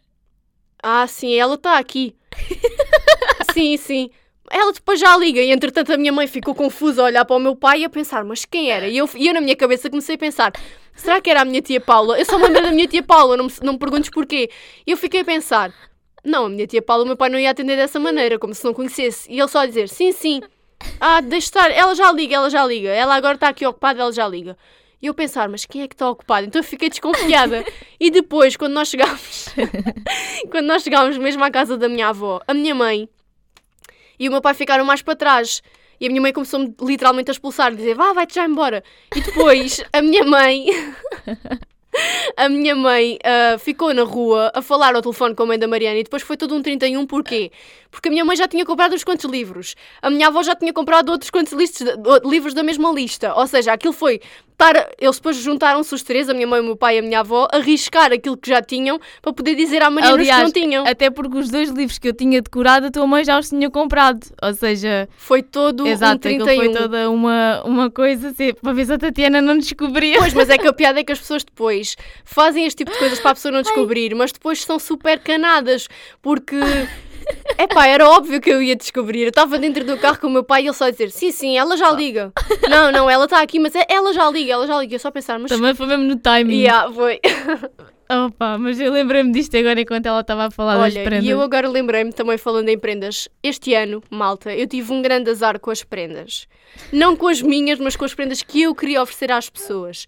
[0.82, 2.16] Ah, sim, ela está aqui.
[3.54, 4.10] sim, sim.
[4.52, 7.40] Ela depois já liga e entretanto a minha mãe ficou confusa a olhar para o
[7.40, 8.88] meu pai e a pensar, mas quem era?
[8.88, 10.54] E eu, e eu na minha cabeça comecei a pensar,
[10.96, 12.20] será que era a minha tia Paula?
[12.20, 14.50] Eu só me lembro da minha tia Paula, não me, não me perguntes porquê.
[14.86, 15.74] E eu fiquei a pensar,
[16.24, 18.64] não, a minha tia Paula, o meu pai não ia atender dessa maneira, como se
[18.64, 19.32] não conhecesse.
[19.32, 20.42] E ele só a dizer, sim, sim.
[21.00, 22.90] Ah, deixa estar, ela já liga, ela já liga.
[22.90, 24.58] Ela agora está aqui ocupada, ela já liga.
[25.02, 26.48] E eu pensar, mas quem é que está ocupado?
[26.48, 27.64] Então eu fiquei desconfiada.
[28.00, 29.48] e depois, quando nós chegámos,
[30.50, 33.08] quando nós chegámos mesmo à casa da minha avó, a minha mãe
[34.20, 35.62] e o meu pai ficaram mais para trás.
[36.00, 38.84] E a minha mãe começou-me literalmente a expulsar, dizer, vá, vai-te já embora.
[39.16, 40.66] E depois a minha mãe.
[42.36, 45.68] A minha mãe ah, ficou na rua a falar ao telefone com a mãe da
[45.68, 47.06] Mariana e depois foi todo um 31.
[47.06, 47.52] Porquê?
[47.90, 49.76] Porque a minha mãe já tinha comprado uns quantos livros.
[50.02, 51.88] A minha avó já tinha comprado outros quantos listos,
[52.26, 53.34] livros da mesma lista.
[53.36, 54.20] Ou seja, aquilo foi
[54.56, 54.90] estar.
[55.00, 57.48] Eles depois juntaram-se os três, a minha mãe, o meu pai e a minha avó,
[57.52, 60.88] a arriscar aquilo que já tinham para poder dizer à Mariana os que não tinham.
[60.88, 63.70] até porque os dois livros que eu tinha decorado, a tua mãe já os tinha
[63.70, 64.26] comprado.
[64.42, 66.64] Ou seja, Foi todo um exato, aquilo 31.
[66.74, 70.18] foi toda uma, uma coisa assim, para ver se a Tatiana não descobria.
[70.20, 72.98] Pois, mas é que a piada é que as pessoas depois fazem este tipo de
[72.98, 75.88] coisas para a pessoa não descobrir, mas depois são super canadas,
[76.22, 76.56] porque
[77.58, 79.24] É pá, era óbvio que eu ia descobrir.
[79.24, 81.32] Eu estava dentro do carro com o meu pai e ele só a dizer: Sim,
[81.32, 82.32] sim, ela já liga.
[82.70, 84.96] não, não, ela está aqui, mas é- ela já liga, ela já liga.
[84.96, 85.50] Eu só a pensar, mas.
[85.52, 86.58] Também foi mesmo no timing.
[86.62, 87.20] Yeah, foi.
[88.08, 91.26] Opa, mas eu lembrei-me disto agora enquanto ela estava a falar das Olha, prendas.
[91.26, 93.28] e eu agora lembrei-me também falando em prendas.
[93.42, 96.48] Este ano, malta, eu tive um grande azar com as prendas.
[96.92, 100.06] Não com as minhas, mas com as prendas que eu queria oferecer às pessoas.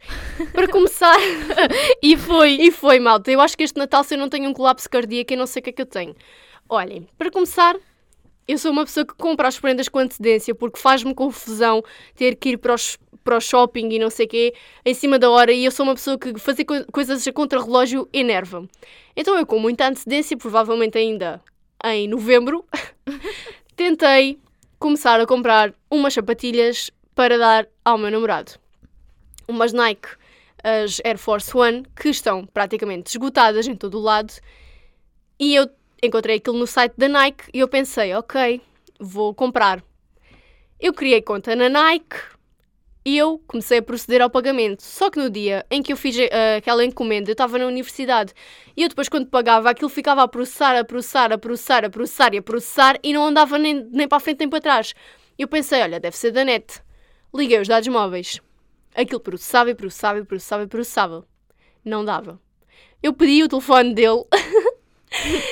[0.53, 1.17] Para começar,
[2.03, 2.51] E foi.
[2.61, 3.31] e foi, malta.
[3.31, 5.61] Eu acho que este Natal, se eu não tenho um colapso cardíaco, eu não sei
[5.61, 6.15] o que é que eu tenho.
[6.69, 7.75] Olhem, para começar,
[8.47, 11.83] eu sou uma pessoa que compra as prendas com antecedência porque faz-me confusão
[12.15, 14.53] ter que ir para, os, para o shopping e não sei o quê
[14.85, 18.07] em cima da hora e eu sou uma pessoa que fazer co- coisas a contra-relógio
[18.11, 18.69] enerva-me.
[19.15, 21.41] Então eu, com muita antecedência, provavelmente ainda
[21.85, 22.65] em novembro,
[23.75, 24.37] tentei
[24.77, 28.53] começar a comprar umas sapatilhas para dar ao meu namorado.
[29.47, 30.09] Umas Nike,
[30.63, 34.33] as Air Force One, que estão praticamente esgotadas em todo o lado
[35.39, 35.69] e eu
[36.01, 38.61] encontrei aquilo no site da Nike e eu pensei, ok,
[38.99, 39.83] vou comprar.
[40.79, 42.17] Eu criei conta na Nike
[43.03, 44.83] e eu comecei a proceder ao pagamento.
[44.83, 48.33] Só que no dia em que eu fiz eh, aquela encomenda, eu estava na universidade
[48.75, 52.33] e eu depois, quando pagava, aquilo ficava a processar, a processar, a processar, a processar
[52.33, 54.93] e a processar e não andava nem, nem para a frente nem para trás.
[55.37, 56.81] Eu pensei, olha, deve ser da net.
[57.33, 58.41] Liguei os dados móveis.
[58.93, 61.27] Aquilo processava e processava e processava e processava.
[61.85, 62.41] Não dava.
[63.01, 64.25] Eu pedi o telefone dele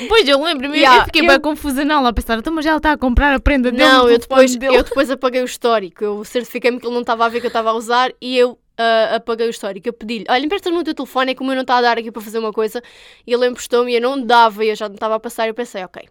[0.07, 2.65] Pois eu lembro-me, Yeah, eu fiquei eu- bem confusa não, lá a pensar, então mas
[2.65, 4.75] ela está a comprar a prenda dele Não, eu depois, dele.
[4.75, 6.03] eu depois apaguei o histórico.
[6.03, 8.57] Eu certifiquei-me que ele não estava a ver que eu estava a usar e eu
[8.77, 9.87] ah, apaguei o histórico.
[9.87, 12.11] Eu pedi-lhe: Olha, empresta-me o teu telefone, é como eu não está a dar aqui
[12.11, 12.81] para fazer uma coisa.
[13.25, 15.47] E ele emprestou-me e eu não dava e eu já não estava a passar.
[15.47, 16.03] Eu pensei: Ok,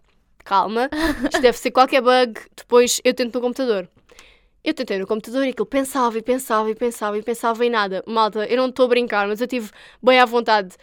[0.43, 0.89] calma,
[1.23, 2.39] isto deve ser qualquer bug.
[2.55, 3.87] Depois eu tento no computador.
[4.63, 8.03] Eu tentei no computador e aquilo pensava e pensava e pensava e pensava em nada.
[8.07, 9.69] Malta, eu não estou a brincar, mas eu tive
[10.01, 10.75] bem à vontade.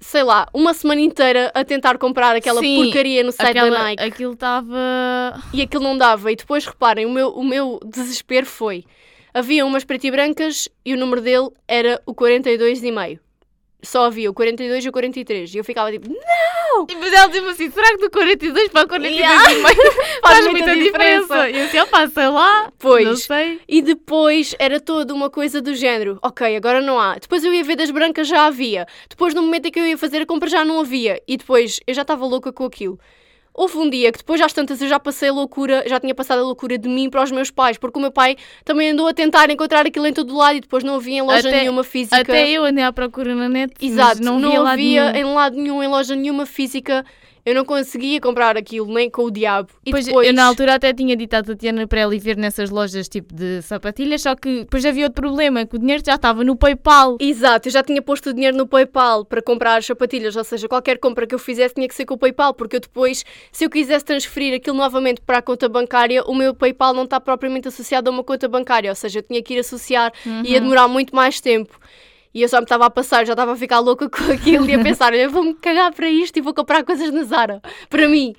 [0.00, 3.82] Sei lá, uma semana inteira a tentar comprar aquela Sim, porcaria no site Aquela, da
[3.82, 5.42] Nike Aquilo estava...
[5.52, 6.30] e aquilo não dava.
[6.30, 8.84] E depois, reparem, o meu, o meu desespero foi:
[9.34, 13.18] havia umas preto e brancas e o número dele era o 42,5.
[13.82, 15.54] Só havia o 42 e o 43.
[15.54, 18.88] E eu ficava tipo, E depois ela disse assim, será que do 42 para o
[18.88, 19.52] 42 Yeah.
[19.52, 21.48] e meio faz muita diferença?
[21.48, 23.06] E eu assim, opá, sei lá, Pois.
[23.06, 23.60] não sei.
[23.68, 26.18] E depois era toda uma coisa do género.
[26.22, 27.14] Ok, agora não há.
[27.18, 28.84] Depois eu ia ver das brancas, já havia.
[29.08, 31.22] Depois, no momento em que eu ia fazer a compra, já não havia.
[31.28, 32.98] E depois eu já estava louca com aquilo.
[33.58, 36.38] Houve um dia que depois às tantas eu já passei a loucura, já tinha passado
[36.38, 39.12] a loucura de mim para os meus pais, porque o meu pai também andou a
[39.12, 42.20] tentar encontrar aquilo em todo lado e depois não havia em loja Até- nenhuma física.
[42.20, 45.32] Até eu andei à procura na net, Exato, não, não, havia nenhum.
[45.32, 47.04] em lado nenhum, em loja nenhuma física.
[47.48, 49.70] Eu não conseguia comprar aquilo, nem com o diabo.
[49.86, 52.36] E Pois, depois, eu na altura até tinha dito à Tatiana para ela ir ver
[52.36, 56.16] nessas lojas tipo de sapatilhas, só que depois havia outro problema, que o dinheiro já
[56.16, 57.16] estava no Paypal.
[57.18, 60.68] Exato, eu já tinha posto o dinheiro no PayPal para comprar as sapatilhas, ou seja,
[60.68, 63.64] qualquer compra que eu fizesse tinha que ser com o PayPal, porque eu depois, se
[63.64, 67.66] eu quisesse transferir aquilo novamente para a conta bancária, o meu PayPal não está propriamente
[67.66, 70.12] associado a uma conta bancária, ou seja, eu tinha que ir associar
[70.44, 71.80] e ia demorar muito mais tempo.
[72.34, 74.74] E eu só me estava a passar, já estava a ficar louca com aquilo e
[74.74, 78.34] a pensar, eu vou-me cagar para isto e vou comprar coisas na Zara, para mim.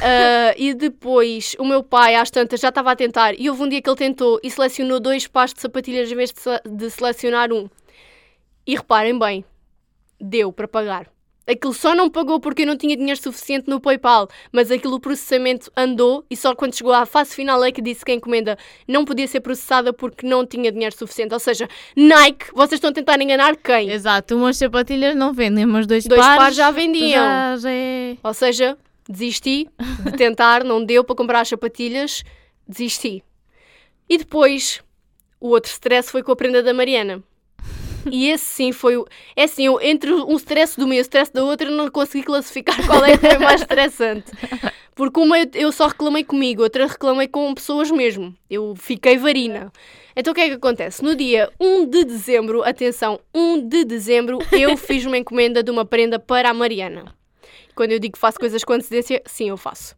[0.00, 3.68] Ah, e depois o meu pai, às tantas, já estava a tentar e houve um
[3.68, 6.32] dia que ele tentou e selecionou dois pares de sapatilhas em vez
[6.64, 7.68] de selecionar um.
[8.66, 9.44] E reparem bem,
[10.20, 11.15] deu para pagar.
[11.46, 15.00] Aquilo só não pagou porque eu não tinha dinheiro suficiente no PayPal, mas aquilo o
[15.00, 18.58] processamento andou e só quando chegou à fase final é que disse que a encomenda
[18.88, 21.32] não podia ser processada porque não tinha dinheiro suficiente.
[21.32, 23.90] Ou seja, Nike, vocês estão a tentar enganar quem?
[23.90, 27.24] Exato, umas sapatilhas não vendem, mas dois, Dois pares, pares já vendiam.
[27.24, 28.16] Já, já é...
[28.22, 28.76] Ou seja,
[29.08, 29.68] desisti
[30.04, 32.24] de tentar, não deu para comprar as sapatilhas,
[32.66, 33.22] desisti.
[34.08, 34.82] E depois,
[35.40, 37.22] o outro stress foi com a prenda da Mariana.
[38.10, 39.06] E esse sim foi o.
[39.34, 42.24] É assim, eu, entre um stress de uma e o stress da outra, não consegui
[42.24, 44.32] classificar qual é que mais estressante.
[44.94, 48.34] Porque uma eu, eu só reclamei comigo, outra reclamei com pessoas mesmo.
[48.48, 49.70] Eu fiquei varina.
[50.16, 51.04] Então o que é que acontece?
[51.04, 55.84] No dia 1 de dezembro, atenção, 1 de dezembro, eu fiz uma encomenda de uma
[55.84, 57.14] prenda para a Mariana.
[57.74, 59.94] Quando eu digo que faço coisas com antecedência, sim, eu faço.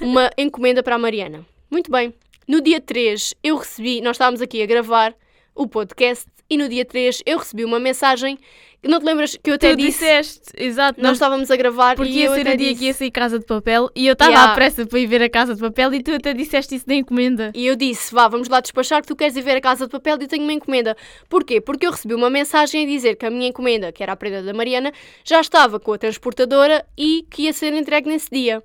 [0.00, 1.44] Uma encomenda para a Mariana.
[1.70, 2.14] Muito bem.
[2.48, 5.14] No dia 3, eu recebi, nós estávamos aqui a gravar
[5.54, 8.38] o podcast e no dia 3 eu recebi uma mensagem
[8.82, 9.98] não te lembras que eu até Tu disse.
[9.98, 12.84] disseste, exato, Nós nós estávamos a gravar porque e ia ser o dia disse, que
[12.86, 14.52] ia sair Casa de Papel e eu estava Yeah.
[14.52, 16.94] à pressa para ir ver a Casa de Papel e tu até disseste isso da
[16.94, 17.52] encomenda.
[17.54, 19.90] E eu disse, vá, vamos lá despachar que tu queres ir ver a Casa de
[19.90, 20.96] Papel e eu tenho uma encomenda.
[21.28, 21.60] Porquê?
[21.60, 24.42] Porque eu recebi uma mensagem a dizer que a minha encomenda, que era a prenda
[24.42, 24.92] da Mariana,
[25.24, 28.62] já estava com a transportadora e que ia ser entregue nesse dia.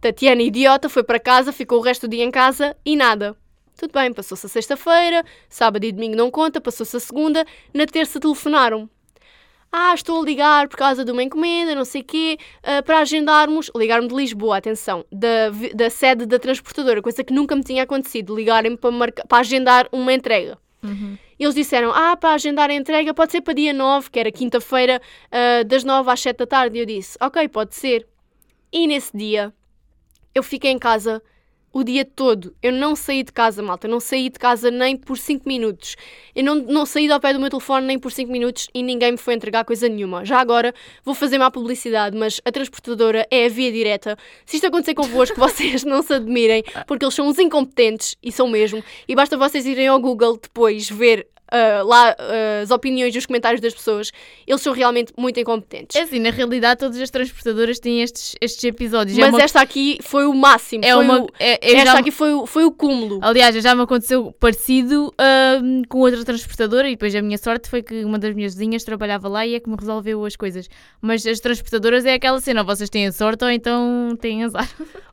[0.00, 3.36] Tatiana, idiota, foi para casa, ficou o resto do dia em casa e nada.
[3.80, 8.20] Tudo bem, passou-se a sexta-feira, sábado e domingo não conta, passou-se a segunda, na terça
[8.20, 8.90] telefonaram.
[9.72, 12.98] Ah, estou a ligar por causa de uma encomenda, não sei o quê, uh, para
[12.98, 13.70] agendarmos.
[13.74, 18.36] Ligar-me de Lisboa, atenção, da, da sede da transportadora, coisa que nunca me tinha acontecido.
[18.36, 20.58] Ligarem-me para, marcar, para agendar uma entrega.
[20.82, 21.16] Uhum.
[21.38, 25.00] Eles disseram: Ah, para agendar a entrega pode ser para dia 9, que era quinta-feira,
[25.32, 26.76] uh, das 9 às 7 da tarde.
[26.76, 28.06] E eu disse: Ok, pode ser.
[28.70, 29.54] E nesse dia,
[30.34, 31.22] eu fiquei em casa
[31.72, 32.54] o dia todo.
[32.62, 33.86] Eu não saí de casa, malta.
[33.86, 35.96] Não saí de casa nem por 5 minutos.
[36.34, 39.12] Eu não, não saí do pé do meu telefone nem por 5 minutos e ninguém
[39.12, 40.24] me foi entregar coisa nenhuma.
[40.24, 44.16] Já agora vou fazer má publicidade, mas a transportadora é a via direta.
[44.44, 48.48] Se isto acontecer convosco, vocês não se admirem, porque eles são uns incompetentes e são
[48.48, 48.82] mesmo.
[49.06, 53.26] E basta vocês irem ao Google depois ver uh, lá uh, as opiniões e os
[53.26, 54.10] comentários das pessoas,
[54.46, 55.96] eles são realmente muito incompetentes.
[55.96, 59.16] É assim, na realidade, todas as transportadoras têm estes, estes episódios.
[59.18, 59.42] Mas é uma...
[59.42, 60.84] esta aqui foi o máximo.
[60.84, 61.22] É foi uma...
[61.22, 61.28] O...
[61.38, 61.98] É, é esta já...
[61.98, 63.18] aqui foi o, foi o cúmulo.
[63.22, 67.82] Aliás, já me aconteceu parecido uh, com outra transportadora e depois a minha sorte foi
[67.82, 70.68] que uma das minhas vizinhas trabalhava lá e é que me resolveu as coisas.
[71.00, 74.68] Mas as transportadoras é aquela cena, vocês têm a sorte ou então têm azar.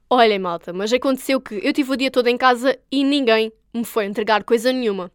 [0.09, 3.83] Olhem, malta, mas aconteceu que eu tive o dia todo em casa e ninguém me
[3.83, 5.11] foi entregar coisa nenhuma.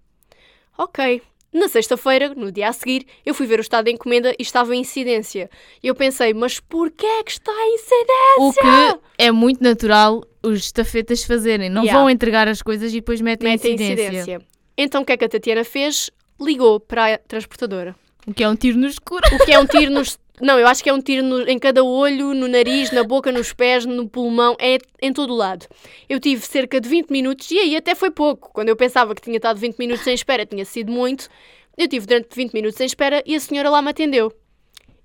[0.78, 1.20] Ok,
[1.52, 4.74] na sexta-feira, no dia a seguir, eu fui ver o estado da encomenda e estava
[4.74, 5.50] em incidência.
[5.82, 8.38] E eu pensei, mas porquê é que está em incidência?
[8.38, 8.52] O
[8.98, 11.68] que é muito natural os estafetas fazerem.
[11.70, 12.00] Não Yeah.
[12.00, 14.04] vão entregar as coisas e depois metem, Mete em incidência.
[14.18, 14.40] incidência.
[14.76, 16.10] Então o que é que a Tatiana fez?
[16.40, 17.94] Ligou para a transportadora.
[18.26, 19.22] O que é um tiro no escuro.
[19.32, 20.18] O que é um tiro nos.
[20.40, 23.30] Não, eu acho que é um tiro no- em cada olho, no nariz, na boca,
[23.30, 25.66] nos pés, no pulmão, é em todo o lado.
[26.08, 28.50] Eu tive cerca de 20 minutos e aí até foi pouco.
[28.52, 31.28] Quando eu pensava que tinha estado 20 minutos em espera, tinha sido muito.
[31.76, 34.32] Eu tive durante 20 minutos em espera e a senhora lá me atendeu.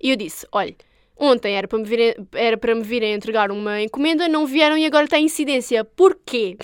[0.02, 0.76] E eu disse: olha,
[1.18, 4.86] ontem era para me virem, era para me virem entregar uma encomenda, não vieram e
[4.86, 5.84] agora está em incidência.
[5.84, 6.58] Porquê?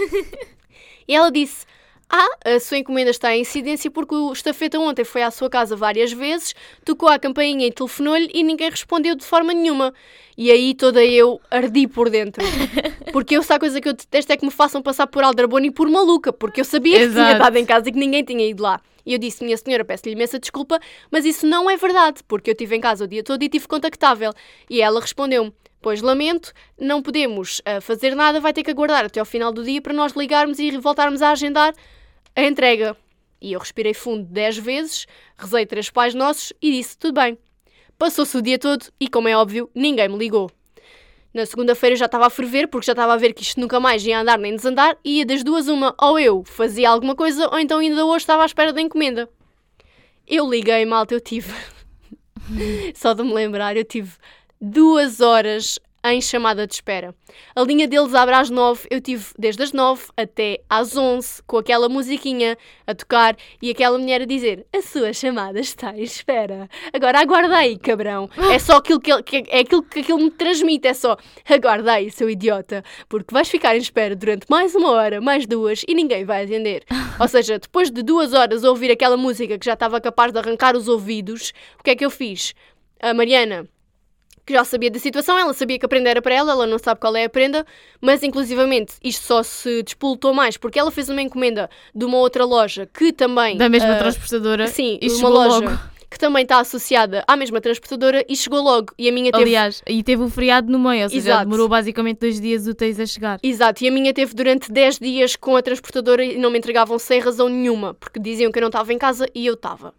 [1.08, 1.66] e ela disse:
[2.08, 5.74] ah, a sua encomenda está em incidência porque o estafeta ontem foi à sua casa
[5.74, 9.92] várias vezes, tocou à campainha e telefonou-lhe e ninguém respondeu de forma nenhuma.
[10.36, 12.44] E aí toda eu ardi por dentro.
[13.12, 15.66] Porque eu, se há coisa que eu detesto é que me façam passar por aldrabona
[15.66, 17.32] e por maluca, porque eu sabia que tinha Exato.
[17.32, 18.80] estado em casa e que ninguém tinha ido lá.
[19.06, 22.52] E eu disse, minha senhora, peço-lhe imensa desculpa, mas isso não é verdade, porque eu
[22.52, 24.32] estive em casa o dia todo e estive contactável.
[24.68, 25.52] E ela respondeu-me,
[25.84, 29.62] pois lamento, não podemos ah, fazer nada, vai ter que aguardar até ao final do
[29.62, 31.74] dia para nós ligarmos e voltarmos a agendar
[32.34, 32.96] a entrega.
[33.38, 37.36] E eu respirei fundo 10 vezes, rezei três pais nossos e disse tudo bem.
[37.98, 40.50] Passou-se o dia todo e, como é óbvio, ninguém me ligou.
[41.34, 44.06] Na segunda-feira já estava a ferver, porque já estava a ver que isto nunca mais
[44.06, 47.58] ia andar nem desandar, e ia das duas uma, ou eu fazia alguma coisa, ou
[47.58, 49.28] então ainda hoje estava à espera da encomenda.
[50.26, 51.52] Eu liguei, malta, eu tive.
[52.96, 54.12] Só de me lembrar, eu tive
[54.64, 57.14] duas horas em chamada de espera.
[57.56, 61.56] A linha deles abre às nove, eu tive desde as nove até às onze, com
[61.56, 66.68] aquela musiquinha a tocar e aquela mulher a dizer: A sua chamada está em espera.
[66.92, 68.28] Agora aguarda aí, cabrão.
[68.52, 71.16] É só aquilo que, ele- que- é aquilo que aquilo me transmite, é só
[71.48, 75.84] aguarda aí, seu idiota, porque vais ficar em espera durante mais uma hora, mais duas
[75.88, 76.84] e ninguém vai atender.
[77.18, 80.38] Ou seja, depois de duas horas a ouvir aquela música que já estava capaz de
[80.38, 82.54] arrancar os ouvidos, o que é que eu fiz?
[83.00, 83.66] A Mariana
[84.46, 86.78] que já sabia da situação, ela sabia que a prenda era para ela, ela não
[86.78, 87.64] sabe qual é a prenda,
[88.00, 92.44] mas inclusivamente isto só se despoltou mais porque ela fez uma encomenda de uma outra
[92.44, 93.56] loja que também.
[93.56, 94.66] Da mesma ah, transportadora.
[94.66, 95.78] Sim, e uma loja logo.
[96.10, 98.92] que também está associada à mesma transportadora e chegou logo.
[98.98, 99.44] E a minha teve.
[99.44, 101.44] Aliás, e teve o feriado no meio, ou seja, Exato.
[101.44, 103.38] demorou basicamente dois dias úteis a chegar.
[103.42, 106.98] Exato, e a minha teve durante 10 dias com a transportadora e não me entregavam
[106.98, 109.94] sem razão nenhuma, porque diziam que eu não estava em casa e eu estava.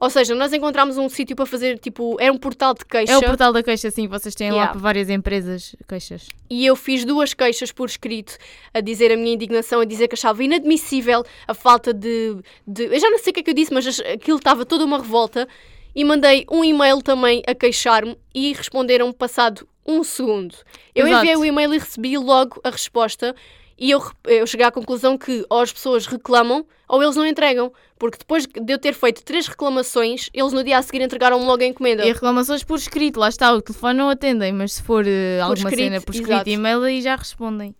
[0.00, 3.12] Ou seja, nós encontramos um sítio para fazer, tipo, era um portal de queixa.
[3.12, 4.72] É o portal da queixa, sim, vocês têm lá Yeah.
[4.72, 6.26] para várias empresas queixas.
[6.48, 8.38] E eu fiz duas queixas por escrito
[8.72, 12.34] a dizer a minha indignação, a dizer que achava inadmissível a falta de.
[12.66, 14.84] de- eu já não sei o que é que eu disse, mas aquilo estava toda
[14.86, 15.46] uma revolta.
[15.94, 20.54] E mandei um e-mail também a queixar-me e responderam passado um segundo.
[20.94, 21.24] Eu Exato.
[21.24, 23.34] enviei o e-mail e recebi logo a resposta.
[23.80, 27.72] E eu, eu cheguei à conclusão que ou as pessoas reclamam ou eles não entregam.
[27.98, 31.62] Porque depois de eu ter feito três reclamações, eles no dia a seguir entregaram-me logo
[31.62, 32.04] a encomenda.
[32.04, 35.70] E reclamações por escrito, lá está, o telefone não atendem, mas se for eh, alguma
[35.70, 36.50] escrito, cena por escrito exato.
[36.50, 37.74] e e-mail aí já respondem.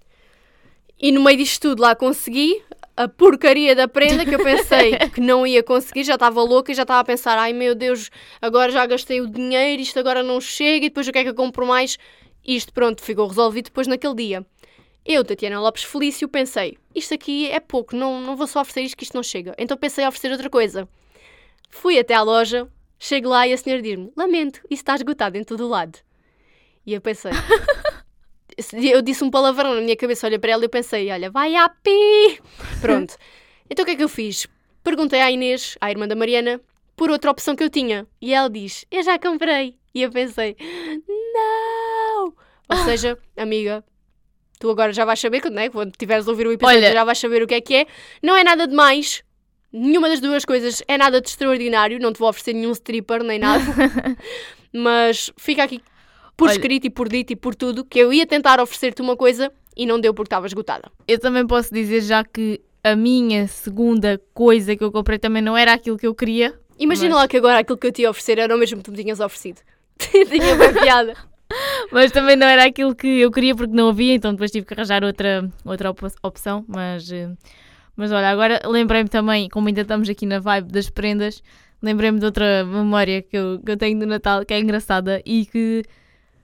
[0.98, 2.62] E no meio disto tudo lá consegui
[2.96, 6.74] a porcaria da prenda que eu pensei que não ia conseguir, já estava louca e
[6.74, 8.10] já estava a pensar, ai meu Deus,
[8.40, 11.28] agora já gastei o dinheiro, isto agora não chega e depois o que é que
[11.28, 11.98] eu compro mais?
[12.46, 14.46] Isto pronto, ficou resolvido depois naquele dia.
[15.04, 18.96] Eu, Tatiana Lopes Felício, pensei, isto aqui é pouco, não, não vou só oferecer isto
[18.96, 19.54] que isto não chega.
[19.58, 20.88] Então pensei em oferecer outra coisa.
[21.70, 25.44] Fui até à loja, chego lá e a senhora diz-me, lamento, isso está esgotado em
[25.44, 25.98] todo o lado.
[26.84, 27.32] E eu pensei,
[28.92, 31.54] eu disse um palavrão na minha cabeça, olha para ela e eu pensei, olha, vai
[31.54, 32.40] à pi!
[32.80, 33.16] Pronto.
[33.72, 34.48] Então o que é que eu fiz?
[34.82, 36.60] Perguntei à Inês, à irmã da Mariana,
[36.96, 38.06] por outra opção que eu tinha.
[38.20, 39.78] E ela diz: Eu já comprei.
[39.94, 40.56] E eu pensei:
[41.08, 42.34] Não!
[42.68, 43.84] Ou seja, amiga,
[44.60, 47.02] tu agora já vais saber, quando, né, quando tiveres a ouvir o episódio, Olha- já
[47.02, 47.86] vais saber o que é que é.
[48.22, 49.24] Não é nada demais.
[49.72, 51.98] Nenhuma das duas coisas é nada de extraordinário.
[51.98, 53.64] Não te vou oferecer nenhum stripper nem nada.
[54.72, 55.80] Mas fica aqui
[56.36, 59.16] por Olha- escrito e por dito e por tudo que eu ia tentar oferecer-te uma
[59.16, 60.90] coisa e não deu porque estava esgotada.
[61.06, 65.56] Eu também posso dizer já que a minha segunda coisa que eu comprei também não
[65.56, 66.54] era aquilo que eu queria.
[66.78, 68.84] Imagina Mas- lá que agora aquilo que eu te ia oferecer era o mesmo que
[68.84, 69.60] tu me tinhas oferecido.
[69.98, 71.14] Tinha bem piada.
[71.92, 74.74] Mas também não era aquilo que eu queria porque não havia, então depois tive que
[74.74, 76.64] arranjar outra, outra op- opção.
[76.68, 77.30] Mas, eh,
[77.96, 81.42] mas olha, agora lembrei-me também, como ainda estamos aqui na vibe das prendas,
[81.82, 85.44] lembrei-me de outra memória que eu, que eu tenho do Natal que é engraçada e
[85.46, 85.82] que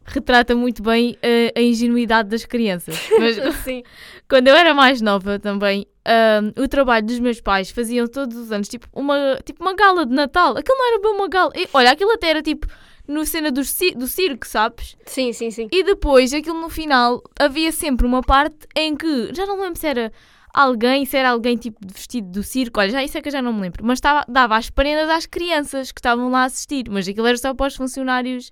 [0.05, 2.97] retrata muito bem eh, a ingenuidade das crianças.
[3.19, 3.83] Mas Sim.
[4.29, 8.53] quando eu era mais nova também, ahm, o trabalho dos meus pais faziam todos os
[8.53, 10.57] anos tipo uma, tipo uma gala de Natal.
[10.57, 11.53] Aquilo não era bem uma gala.
[11.57, 12.67] E, olha, aquilo até era tipo
[13.09, 14.97] no cena do, ci- do circo, sabes?
[15.07, 15.69] Sim, sim, sim.
[15.73, 19.87] E depois, aquilo no final, havia sempre uma parte em que, já não lembro se
[19.87, 20.13] era
[20.53, 23.43] alguém, se era alguém tipo vestido do circo, olha, já isso é que eu já
[23.43, 26.85] não me lembro, mas estava, dava as prendas às crianças que estavam lá a assistir,
[26.91, 28.51] mas aquilo era só para os funcionários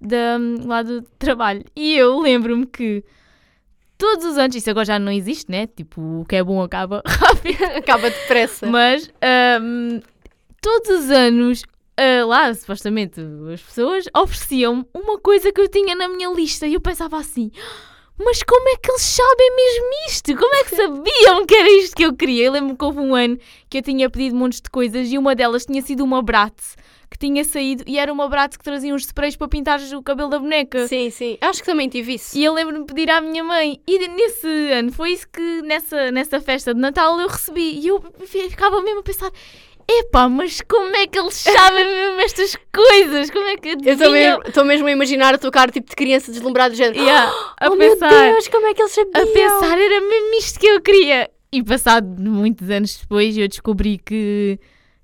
[0.00, 1.64] da, lá do trabalho.
[1.74, 3.02] E eu lembro-me que
[3.98, 5.66] todos os anos, isso agora já não existe, né?
[5.66, 7.64] Tipo, o que é bom acaba rápido.
[7.76, 8.66] Acaba depressa.
[8.66, 10.00] Mas ahm,
[10.60, 11.62] todos os anos,
[11.96, 13.20] ah, lá, supostamente,
[13.52, 17.50] as pessoas ofereciam-me uma coisa que eu tinha na minha lista e eu pensava assim.
[18.18, 20.34] Mas como é que eles sabem mesmo isto?
[20.36, 22.46] Como é que sabiam que era isto que eu queria?
[22.46, 23.38] Eu lembro que houve um ano
[23.68, 26.76] que eu tinha pedido montes de coisas e uma delas tinha sido uma Bratz
[27.10, 30.30] que tinha saído e era uma Bratz que trazia uns sprays para pintar o cabelo
[30.30, 30.88] da boneca.
[30.88, 31.36] Sim, sim.
[31.42, 32.36] Acho que também tive isso.
[32.38, 33.80] E eu lembro-me de pedir à minha mãe.
[33.86, 37.80] E nesse ano, foi isso que nessa, nessa festa de Natal eu recebi.
[37.80, 39.30] E eu fi- ficava mesmo a pensar:
[39.88, 43.30] epá, mas como é que eles sabem mesmo estas coisas?
[43.30, 44.12] Como é que Eu estou adivinham?
[44.12, 46.98] mesmo, estou mesmo a imaginar a tua cara tipo de criança deslumbrada do género.
[46.98, 49.22] Yeah, a oh pensar, meu Deus, como é que eles sabiam?
[49.22, 51.30] a pensar, era mesmo isto que eu queria.
[51.52, 54.58] E passado muitos anos depois, eu descobri que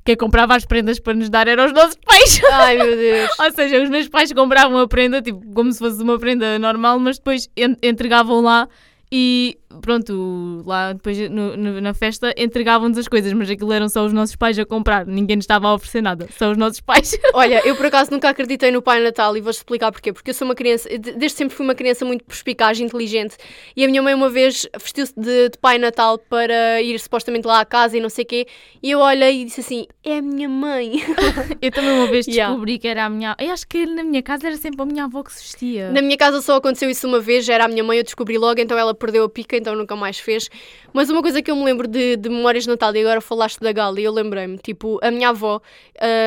[0.04, 2.40] quem comprava as prendas para nos dar eram os nossos pais.
[2.52, 3.30] Ai meu Deus.
[3.38, 6.98] Ou seja, os meus pais compravam a prenda, tipo, como se fosse uma prenda normal,
[6.98, 8.68] mas depois en- entregavam lá
[9.10, 14.04] e pronto, lá depois no- no- na festa entregavam-nos as coisas, mas aquilo eram só
[14.04, 17.16] os nossos pais a comprar, ninguém nos estava a oferecer nada, só os nossos pais.
[17.34, 20.12] Olha, eu por acaso nunca acreditei no Pai Natal e vou-te explicar porquê.
[20.12, 23.36] Porque eu sou uma criança, de- desde sempre fui uma criança muito perspicaz inteligente.
[23.76, 27.60] E a minha mãe uma vez vestiu-se de, de Pai Natal para ir supostamente lá
[27.60, 28.46] à casa e não sei o quê.
[28.82, 31.02] E eu olhei e disse assim: é a minha mãe.
[31.60, 32.50] Eu também uma vez Yeah.
[32.52, 33.36] descobri que era a minha.
[33.38, 35.90] Eu acho que na minha casa era sempre a minha avó que se vestia.
[35.92, 38.36] Na minha casa só aconteceu isso uma vez, já era a minha mãe, eu descobri
[38.38, 40.50] logo, então ela perdeu a pica, então nunca mais fez.
[40.92, 43.60] Mas uma coisa que eu me lembro de, de Memórias de Natal, e agora falaste
[43.60, 45.62] da gala, e eu lembrei-me, tipo, a minha avó,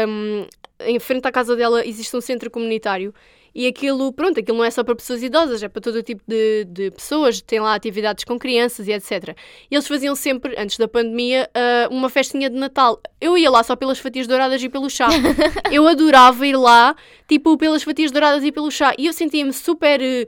[0.08, 0.48] hum,
[0.80, 3.14] em frente à casa dela existe um centro comunitário.
[3.58, 6.22] E aquilo, pronto, aquilo não é só para pessoas idosas, é para todo o tipo
[6.28, 9.34] de, de pessoas, tem lá atividades com crianças e etc.
[9.72, 13.00] E eles faziam sempre, antes da pandemia, ah, uma festinha de Natal.
[13.22, 15.08] Eu ia lá só pelas fatias douradas e pelo chá.
[15.72, 16.98] eu adorava ir lá,
[17.30, 18.94] tipo, pelas fatias douradas e pelo chá.
[18.98, 20.02] E eu sentia-me super.
[20.02, 20.28] eh,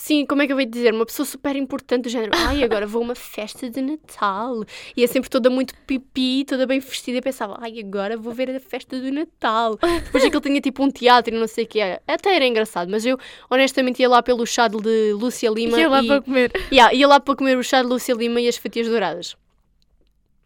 [0.00, 0.94] Sim, como é que eu vou dizer?
[0.94, 2.30] Uma pessoa super importante do género.
[2.32, 4.64] Ai, agora vou a uma festa de Natal.
[4.96, 7.18] E é sempre toda muito pipi, toda bem vestida.
[7.18, 9.76] E pensava, ai, agora vou ver a festa do Natal.
[10.04, 12.00] Depois aquilo tinha tipo um teatro e não sei o que era.
[12.06, 13.18] Até era engraçado, mas eu
[13.50, 15.78] honestamente ia lá pelo chá de Lúcia Lima.
[15.78, 16.06] Ia lá e...
[16.06, 16.52] para comer.
[16.70, 19.36] Yeah, ia lá para comer o chá de Lúcia Lima e as fatias douradas.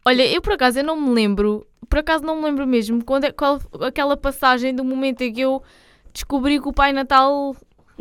[0.02, 3.24] Olha, eu por acaso eu não me lembro, por acaso não me lembro mesmo quando
[3.24, 5.62] é, qual aquela passagem do momento em que eu
[6.10, 7.54] descobri que o Pai Natal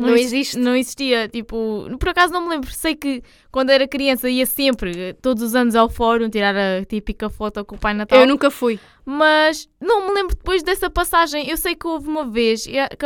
[0.08, 0.58] Não exi- existe.
[0.58, 5.14] Não existia, tipo, por acaso não me lembro, sei que quando era criança ia sempre,
[5.14, 8.18] todos os anos ao fórum, tirar a típica foto com o Pai Natal.
[8.20, 8.78] Eu nunca fui.
[9.04, 11.48] Mas não me lembro depois dessa passagem.
[11.48, 13.04] Eu sei que houve uma vez e a- que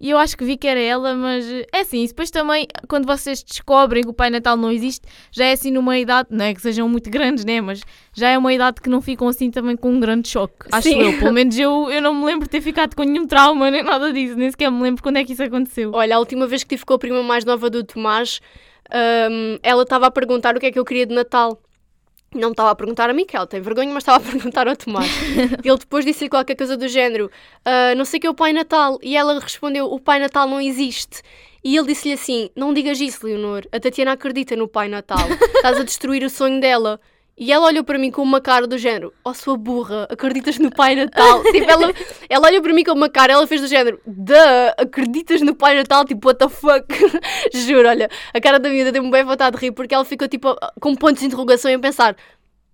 [0.00, 2.04] e eu acho que vi que era ela, mas é assim.
[2.06, 5.96] Depois também, quando vocês descobrem que o Pai Natal não existe, já é assim numa
[5.98, 7.60] idade, não é que sejam muito grandes, né?
[7.60, 7.80] Mas
[8.12, 10.66] já é uma idade que não ficam assim também com um grande choque.
[10.72, 11.00] Acho Sim.
[11.00, 11.18] eu.
[11.18, 14.12] Pelo menos eu, eu não me lembro de ter ficado com nenhum trauma, nem nada
[14.12, 14.36] disso.
[14.36, 15.92] Nem sequer me lembro quando é que isso aconteceu.
[15.94, 18.40] Olha, a última vez que tive com a prima mais nova do Tomás,
[19.30, 21.58] hum, ela estava a perguntar o que é que eu queria de Natal.
[22.34, 24.76] Não estava a perguntar a mim, que ela tem vergonha, mas estava a perguntar ao
[24.76, 25.08] Tomás.
[25.64, 27.30] Ele depois disse-lhe qualquer coisa do género:
[27.64, 28.98] "Ah, Não sei que é o Pai Natal.
[29.02, 31.22] E ela respondeu: O Pai Natal não existe.
[31.62, 33.62] E ele disse-lhe assim: Não digas isso, Leonor.
[33.72, 35.26] A Tatiana acredita no Pai Natal.
[35.56, 37.00] Estás a destruir o sonho dela.
[37.36, 40.70] E ela olhou para mim com uma cara do género: Oh, sua burra, acreditas no
[40.70, 41.42] Pai Natal?
[41.50, 41.92] tipo, ela,
[42.28, 44.34] ela olhou para mim com uma cara, ela fez do género: Duh,
[44.78, 46.04] acreditas no Pai Natal?
[46.04, 46.86] Tipo, what the fuck?
[47.52, 50.56] Juro, olha, a cara da miúda deu-me bem vontade de rir porque ela ficou tipo
[50.80, 52.16] com pontos de interrogação e a pensar: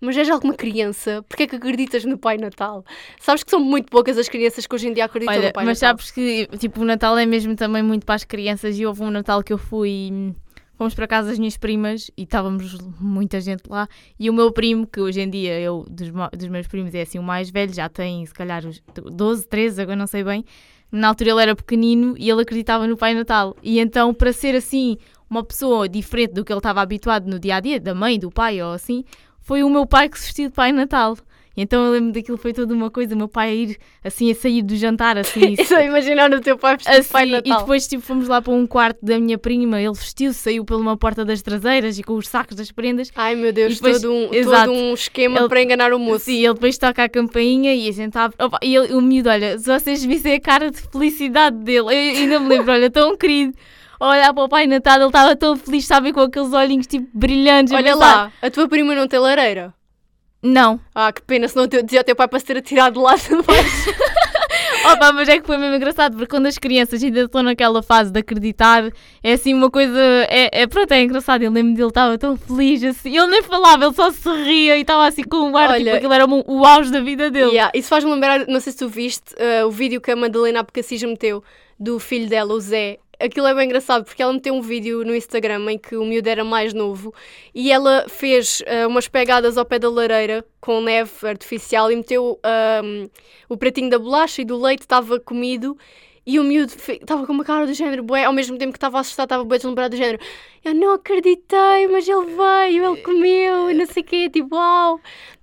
[0.01, 2.85] mas és alguma criança, porque é que acreditas no Pai Natal?
[3.19, 5.65] Sabes que são muito poucas as crianças que hoje em dia acreditam Olha, no Pai
[5.65, 5.99] mas Natal.
[5.99, 9.11] sabes que tipo, o Natal é mesmo também muito para as crianças e houve um
[9.11, 10.35] Natal que eu fui.
[10.81, 13.87] Fomos para casa das minhas primas e estávamos muita gente lá.
[14.18, 17.03] E o meu primo, que hoje em dia eu, dos, ma- dos meus primos, é
[17.03, 18.81] assim o mais velho, já tem se calhar os
[19.12, 20.43] 12, 13, agora não sei bem.
[20.91, 23.55] Na altura ele era pequenino e ele acreditava no Pai Natal.
[23.62, 24.97] E então, para ser assim,
[25.28, 28.31] uma pessoa diferente do que ele estava habituado no dia a dia, da mãe, do
[28.31, 29.05] pai ou assim,
[29.39, 31.14] foi o meu pai que se vestiu de Pai Natal.
[31.61, 34.35] Então eu lembro daquilo foi toda uma coisa, o meu pai a ir assim a
[34.35, 37.53] sair do jantar, assim, É só imaginar o teu pai vestido de Pai Assim, Natal.
[37.55, 40.81] e depois tipo, fomos lá para um quarto da minha prima, ele vestiu-se, saiu por
[40.81, 43.11] uma porta das traseiras e com os sacos das prendas.
[43.15, 44.67] Ai meu Deus, depois- todo, um, exato.
[44.71, 46.25] todo um esquema Ele- para enganar o moço.
[46.27, 48.37] Sim, ele depois toca a campainha e a gente abre.
[48.41, 51.89] Opa, e ele, o miúdo, olha, se vocês vissem a cara de felicidade dele, eu
[51.89, 53.55] ainda me lembro, olha, tão querido.
[54.03, 57.71] Olhar para o Pai Natal, ele estava tão feliz, sabem, com aqueles olhinhos tipo brilhantes.
[57.75, 59.75] Olha lá, a tua prima não tem lareira.
[60.43, 62.99] Não, Ah, que pena, senão te- dizia ao teu pai para se ter atirado de
[63.01, 63.91] lá de baixo.
[64.93, 68.11] Opa, mas é que foi mesmo engraçado, porque quando as crianças ainda estão naquela fase
[68.11, 68.91] de acreditar,
[69.22, 69.99] é assim uma coisa.
[70.30, 71.43] É, é pronto, é engraçado.
[71.43, 73.14] Eu lembro dele, estava tão feliz assim.
[73.16, 75.97] Ele nem falava, ele só se ria e estava assim com um ar, tipo, Olha,
[75.97, 77.51] aquilo era o, o auge da vida dele.
[77.51, 80.61] Yeah, Isso faz-me lembrar, não sei se tu viste eh, o vídeo que a Madalena
[80.61, 81.45] Abcacis meteu
[81.78, 82.99] do filho dela, o Zé.
[83.21, 86.29] Aquilo é bem engraçado porque ela meteu um vídeo no Instagram em que o miúdo
[86.29, 87.14] era mais novo
[87.55, 92.41] e ela fez eh, umas pegadas ao pé da lareira com neve artificial e meteu
[92.43, 93.09] ahm,
[93.49, 95.77] o pratinho da bolacha e do leite estava comido
[96.27, 99.01] e o miúdo estava com uma cara do género, bué, ao mesmo tempo que estava
[99.01, 100.18] assustado, estava bué deslumbrado do género.
[100.64, 105.01] Eu não acreditei, mas ele veio, ele comeu e não sei o quê, tipo, uau.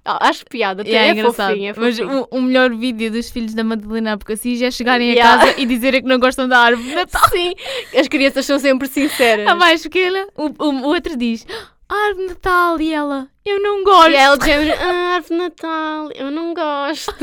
[0.10, 1.50] Ah, acho piada, até Yeah, é, é engraçado.
[1.50, 2.28] fofinho, é Mas fofinho.
[2.32, 5.34] o, o melhor vídeo dos filhos da Madalena Abcacis é chegarem Yeah.
[5.36, 7.30] a casa e dizerem que não gostam da árvore de Natal.
[7.30, 7.54] Sim,
[7.96, 9.46] as crianças são sempre sinceras.
[9.48, 11.46] A mais pequena, o, o, o outro diz:
[11.90, 14.12] árvore de Natal, e ela, eu não gosto.
[14.12, 17.14] E ela género, ah, árvore de Natal, eu não gosto.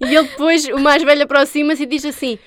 [0.00, 2.38] e ele depois, o mais velho, aproxima-se e diz assim: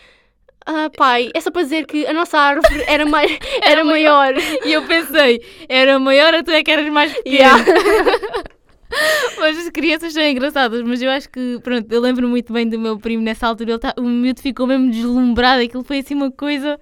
[0.66, 4.34] Ah, pai, é só para dizer que a nossa árvore era, mai era, maior.
[4.66, 7.36] E eu pensei, era maior, a tu é que eras mais pequena.
[7.36, 7.64] Yeah.
[9.38, 12.80] Mas as crianças são engraçadas, mas eu acho que, pronto, eu lembro muito bem do
[12.80, 16.32] meu primo nessa altura, ele tá, o miúdo ficou mesmo deslumbrado, aquilo foi assim uma
[16.32, 16.80] coisa.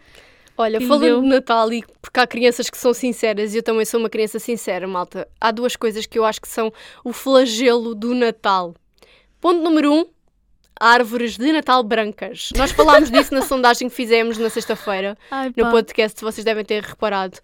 [0.56, 1.22] Olha, falando deu.
[1.22, 4.38] de Natal e porque há crianças que são sinceras e eu também sou uma criança
[4.38, 5.28] sincera, malta.
[5.41, 6.72] Há duas coisas que eu acho que são
[7.04, 8.76] o flagelo do Natal.
[9.41, 10.06] Ponto número um,
[10.80, 12.49] árvores de Natal brancas.
[12.56, 15.18] Nós falámos disso na sondagem que fizemos na sexta-feira,
[15.58, 17.39] no podcast, vocês devem ter reparado.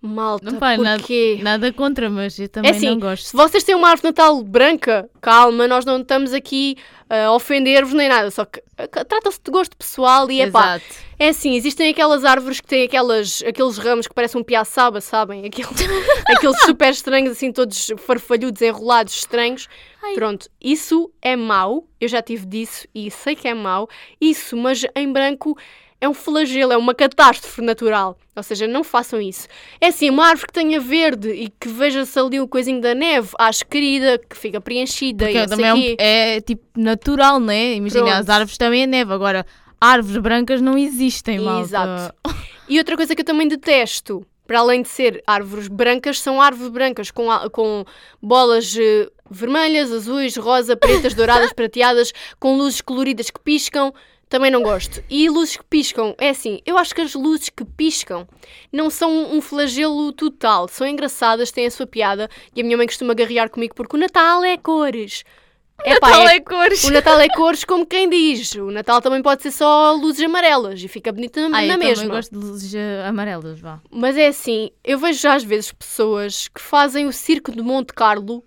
[0.00, 1.40] Malta, Não, pá, nada- porquê?
[1.42, 3.26] nada contra, mas eu também É assim, não gosto.
[3.26, 6.76] Se vocês têm uma árvore de Natal branca, calma, nós não estamos aqui
[7.10, 10.80] ah, a ofender-vos nem nada, só que ah, trata-se de gosto pessoal e é pá,
[11.18, 15.44] é assim, existem aquelas árvores que têm aquelas, aqueles ramos que parecem um piaçaba, sabem?
[15.46, 15.68] Aqueles,
[16.28, 19.68] aqueles super estranhos, assim, todos farfalhudos, enrolados, estranhos.
[20.00, 20.14] Ai.
[20.14, 23.88] Pronto, isso é mau, eu já tive disso e sei que é mau,
[24.20, 25.58] isso, mas em branco
[26.00, 28.16] é um flagelo, é uma catástrofe natural.
[28.36, 29.48] Ou seja, não façam isso.
[29.80, 33.30] É assim, uma árvore que tenha verde e que veja-se ali o coisinho da neve,
[33.38, 35.96] acho querida, que fica preenchida Porque e também sei é, um-
[36.36, 37.74] é, tipo natural, né?
[37.74, 38.16] Imagina, Pronto.
[38.16, 39.44] as árvores também é neve, agora
[39.80, 41.62] árvores brancas não existem, malta.
[41.66, 42.14] Exato.
[42.68, 46.70] E outra coisa que eu também detesto, para além de ser árvores brancas, são árvores
[46.70, 47.84] brancas com, com
[48.22, 53.92] bolas eh, vermelhas, azuis, rosa, pretas, douradas, prateadas, com luzes coloridas que piscam.
[54.28, 55.02] Também não gosto.
[55.08, 58.28] E luzes que piscam, é assim, eu acho que as luzes que piscam
[58.70, 60.68] não são um flagelo total.
[60.68, 62.28] São engraçadas, têm a sua piada.
[62.54, 65.24] E a minha mãe costuma garrear comigo porque o Natal é cores.
[65.84, 66.84] Epá, Natal é- é cores.
[66.84, 68.52] o Natal é cores como quem diz.
[68.56, 71.78] O Natal também pode ser só luzes amarelas e fica bonito na, Ai, na eu
[71.78, 71.94] mesma.
[72.02, 72.74] também gosto de luzes
[73.06, 73.80] amarelas, vá.
[73.90, 77.92] Mas é assim, eu vejo já às vezes pessoas que fazem o circo de Monte
[77.94, 78.44] Carlo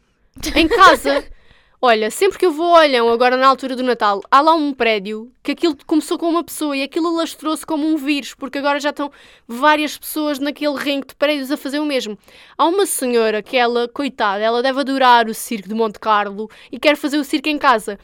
[0.56, 1.24] em casa.
[1.84, 5.32] Olha, sempre que eu vou Olhão, agora na altura do Natal, há lá um prédio
[5.42, 8.92] que aquilo começou com uma pessoa e aquilo alastrou-se como um vírus, porque agora já
[8.92, 9.12] estão
[9.48, 12.16] várias pessoas naquele ringue de prédios a fazer o mesmo.
[12.56, 16.78] Há uma senhora que ela, coitada, ela deve adorar o circo de Monte Carlo e
[16.78, 17.98] quer fazer o circo em casa.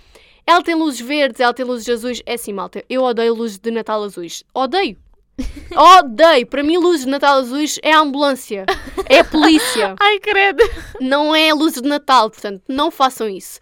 [0.44, 2.24] Ela tem luzes verdes, ela tem luzes azuis.
[2.26, 4.44] É assim, malta, eu odeio luzes de Natal azuis.
[4.56, 4.98] Odeio.
[5.76, 6.48] Odeio!
[6.48, 8.66] Para mim, luzes de Natal azuis é a ambulância,
[9.08, 10.64] é a polícia, Ai, credo.
[11.00, 13.60] não é luzes de Natal, portanto, não façam isso.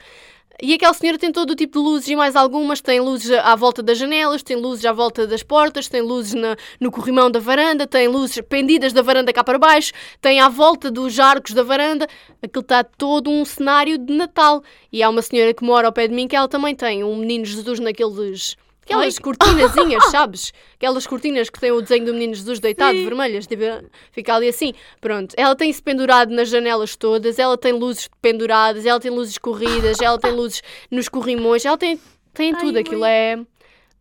[0.61, 2.79] E aquela senhora tem todo o tipo de luzes e mais algumas.
[2.79, 6.55] Tem luzes à volta das janelas, tem luzes à volta das portas, tem luzes na-
[6.79, 10.89] no corrimão da varanda, tem luzes pendidas da varanda cá para baixo, tem à volta
[10.89, 12.07] dos arcos da varanda.
[12.41, 14.63] Aquilo está todo um cenário de Natal.
[14.93, 17.17] E há uma senhora que mora ao pé de mim que ela também tem um
[17.17, 18.55] menino Jesus naqueles
[18.85, 19.21] Aquelas Ai.
[19.21, 20.53] cortinazinhas, sabes?
[20.75, 23.03] Aquelas cortinas que têm o desenho do menino Jesus deitado, Sim.
[23.03, 23.63] vermelhas, tipo,
[24.11, 24.73] fica ali assim.
[25.01, 29.37] Pronto, ela tem isso pendurado nas janelas todas, ela tem luzes penduradas, ela tem luzes
[29.39, 30.61] corridas, ela tem luzes
[30.91, 31.99] nos corrimões, ela tem,
[32.33, 32.77] tem Ai, tudo.
[32.77, 33.11] Aquilo mãe.
[33.11, 33.39] é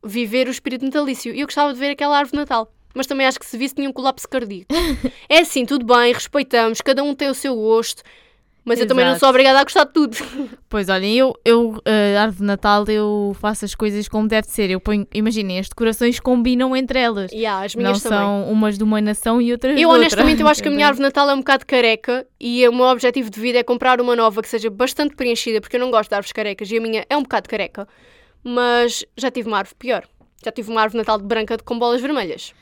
[0.04, 1.34] viver o espírito natalício.
[1.34, 2.70] E eu gostava de ver aquela árvore de Natal.
[2.94, 4.68] Mas também acho que se visse tinha um colapso cardíaco.
[5.28, 8.02] é assim, tudo bem, respeitamos, cada um tem o seu gosto,
[8.64, 9.20] mas eu também não Exato.
[9.20, 10.16] sou obrigada a gostar de tudo.
[10.74, 14.68] Pois olhem, eu, eu uh, árvore de Natal, eu faço as coisas como deve ser.
[14.70, 17.30] Eu ponho, imaginem, as decorações combinam entre elas.
[17.30, 18.18] yeah, as Não minhas também.
[18.18, 20.02] são umas de uma nação e outras de Eu outra.
[20.02, 20.88] honestamente eu acho que a minha Entendem?
[20.88, 24.00] árvore de Natal é um bocado careca e o meu objetivo de vida é comprar
[24.00, 26.80] uma nova que seja bastante preenchida, porque eu não gosto de árvores carecas e a
[26.80, 27.86] minha é um bocado careca.
[28.42, 30.04] Mas já tive uma árvore pior.
[30.44, 32.52] Já tive uma árvore de Natal de branca com bolas vermelhas.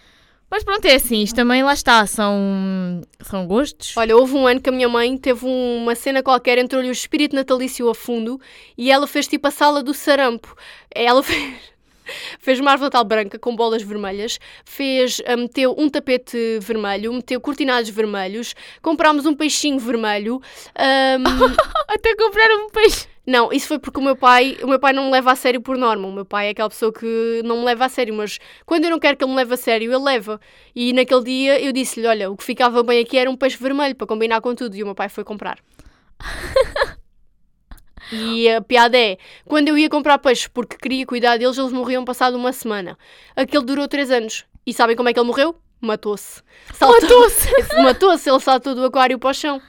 [0.52, 3.96] Mas pronto, é assim, isto também lá está, são, são gostos.
[3.96, 6.92] Olha, houve um ano que a minha mãe teve um- uma cena qualquer, entrou-lhe o
[6.92, 8.38] espírito natalício a fundo
[8.76, 10.54] e ela fez tipo a sala do sarampo.
[10.94, 11.54] Ela fez,
[12.38, 17.40] fez uma árvore Natal branca com bolas vermelhas, fez, ah, meteu um tapete vermelho, meteu
[17.40, 20.38] cortinados vermelhos, comprámos um peixinho vermelho.
[20.76, 21.24] ahm,
[21.88, 23.06] Até comprar um peixe.
[23.26, 25.60] Não, isso foi porque o meu pai, o meu pai não me leva a sério
[25.60, 26.08] por norma.
[26.08, 28.90] O meu pai é aquela pessoa que não me leva a sério, mas quando eu
[28.90, 30.40] não quero que ele me leve a sério, ele leva.
[30.74, 33.94] E naquele dia eu disse-lhe: Olha, o que ficava bem aqui era um peixe vermelho
[33.94, 34.74] para combinar com tudo.
[34.74, 35.58] E o meu pai foi comprar.
[38.10, 39.16] E a piada é,
[39.46, 42.98] quando eu ia comprar peixes porque queria cuidar deles, eles morriam passado uma semana.
[43.34, 44.44] Aquele durou três anos.
[44.66, 45.56] E sabem como é que ele morreu?
[45.80, 46.42] Matou-se.
[46.78, 47.48] Matou-se.
[47.82, 49.62] Matou-se, ele saltou do aquário para o chão.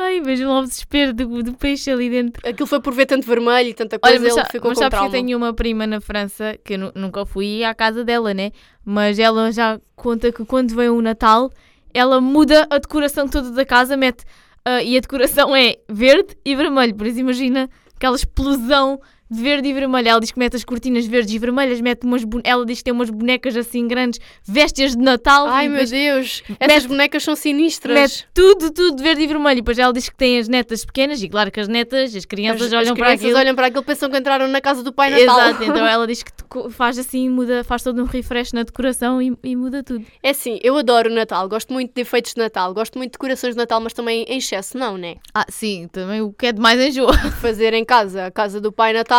[0.00, 2.48] Ai, vejo lá o desespero do, do peixe ali dentro.
[2.48, 4.84] Aquilo foi por ver tanto vermelho e tanta Olha, coisa, mas, ele ficou mas com
[4.84, 5.26] sabes que eu trauma.
[5.26, 8.52] tenho uma prima na França, que eu nu- nunca fui à casa dela, né?
[8.84, 11.50] Mas ela já conta que quando vem o Natal,
[11.92, 14.24] ela muda a decoração toda da casa, mete...
[14.64, 19.00] ah, e a decoração é verde e vermelho, por isso imagina aquela explosão
[19.30, 20.08] de verde e vermelho.
[20.08, 22.92] Ela diz que mete as cortinas verdes e vermelhas, mete umas ela diz que tem
[22.92, 25.46] umas bonecas assim grandes, vestes de Natal.
[25.46, 27.94] Ai meu Deus, essas bonecas são sinistras.
[27.94, 29.58] Mete tudo, tudo de verde e vermelho.
[29.58, 32.24] E depois ela diz que tem as netas pequenas, e claro que as netas, as
[32.24, 33.38] crianças as, olham as para crianças aquilo.
[33.38, 35.40] olham para aquilo pensam que entraram na casa do Pai Natal.
[35.40, 36.32] Exato, então ela diz que
[36.70, 40.04] faz assim, muda, faz todo um refresh na decoração e, e muda tudo.
[40.22, 43.18] É assim, eu adoro o Natal, gosto muito de efeitos de Natal, gosto muito de
[43.18, 45.16] decorações de Natal, mas também em excesso não, né?
[45.34, 47.16] Ah, sim, também o que é demais enjoa.
[47.40, 49.17] Fazer em casa a casa do Pai Natal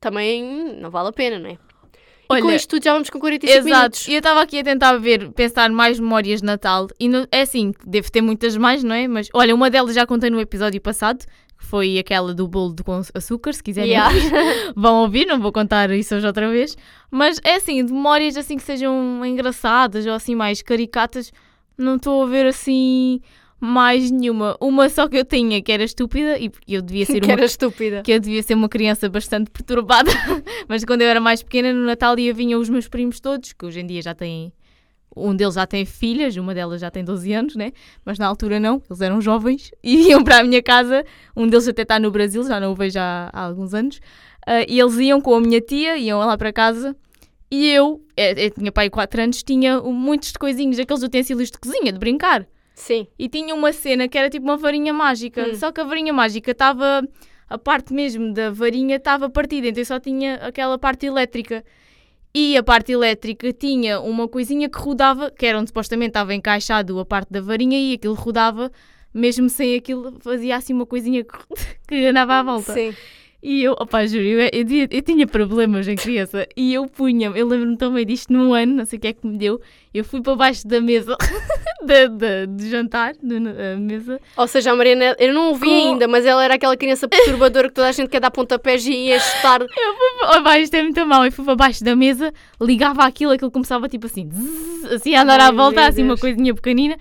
[0.00, 1.58] também não vale a pena, né?
[2.32, 4.06] e com Olha, isto tudo já vamos com 45 Exato, minutos.
[4.08, 7.40] e eu estava aqui a tentar ver, pensar mais memórias de Natal, e no- é
[7.42, 9.08] assim, devo ter muitas mais, não é?
[9.08, 11.24] Mas olha, uma delas já contei no episódio passado,
[11.58, 14.14] que foi aquela do bolo de com açúcar, se quiserem Yeah.
[14.76, 16.76] vão ouvir, não vou contar isso hoje outra vez.
[17.10, 21.32] Mas é assim, de memórias assim que sejam engraçadas ou assim mais caricatas,
[21.76, 23.20] não estou a ver assim
[23.60, 24.56] mais nenhuma.
[24.60, 27.44] Uma só que eu tinha que era estúpida e eu devia ser que uma era
[27.44, 28.02] estúpida.
[28.02, 30.10] que eu devia ser uma criança bastante perturbada,
[30.66, 33.66] mas quando eu era mais pequena, no Natal ia vinham os meus primos todos, que
[33.66, 34.52] hoje em dia já têm.
[35.14, 37.72] Um deles já tem filhas, uma delas já tem 12 anos, né?
[38.04, 41.04] Mas na altura não, eles eram jovens e iam para a minha casa.
[41.36, 44.00] Um deles até está no Brasil, já não o vejo há, há alguns anos.
[44.46, 46.96] Ah, e eles iam com a minha tia, iam lá para casa.
[47.50, 51.58] E eu, eu, eu tinha pai 4 anos, tinha muitos de coisinhos, aqueles utensílios de
[51.58, 52.46] cozinha, de brincar.
[52.74, 53.06] Sim.
[53.18, 55.48] E tinha uma cena que era tipo uma varinha mágica.
[55.48, 55.54] Hum.
[55.54, 57.06] Só que a varinha mágica estava.
[57.48, 61.64] A parte mesmo da varinha estava partida, então eu só tinha aquela parte elétrica.
[62.32, 66.96] E a parte elétrica tinha uma coisinha que rodava, que era onde supostamente estava encaixado
[67.00, 68.70] a parte da varinha, e aquilo rodava,
[69.12, 71.36] mesmo sem aquilo, fazia assim uma coisinha que,
[71.88, 72.72] que andava à volta.
[72.72, 72.94] Sim.
[73.42, 77.48] E eu, opá, juro, eu, eu, eu tinha problemas em criança e eu punha, eu
[77.48, 79.58] lembro-me também disto num ano, não sei o que é que me deu,
[79.94, 81.16] eu fui para baixo da mesa
[81.82, 86.06] de, de, de jantar, na mesa, Ou seja, a Mariana, eu não ouvi Com- ainda,
[86.06, 89.18] mas ela era aquela criança perturbadora que toda a gente quer dar pontapés e ia
[89.18, 89.62] chutar.
[90.38, 93.88] opá, isto é muito mal, eu fui para baixo da mesa, ligava aquilo, aquilo começava
[93.88, 96.20] tipo assim, zzz, assim a andar Ai, à volta, assim uma Deus.
[96.20, 96.98] coisinha pequenina,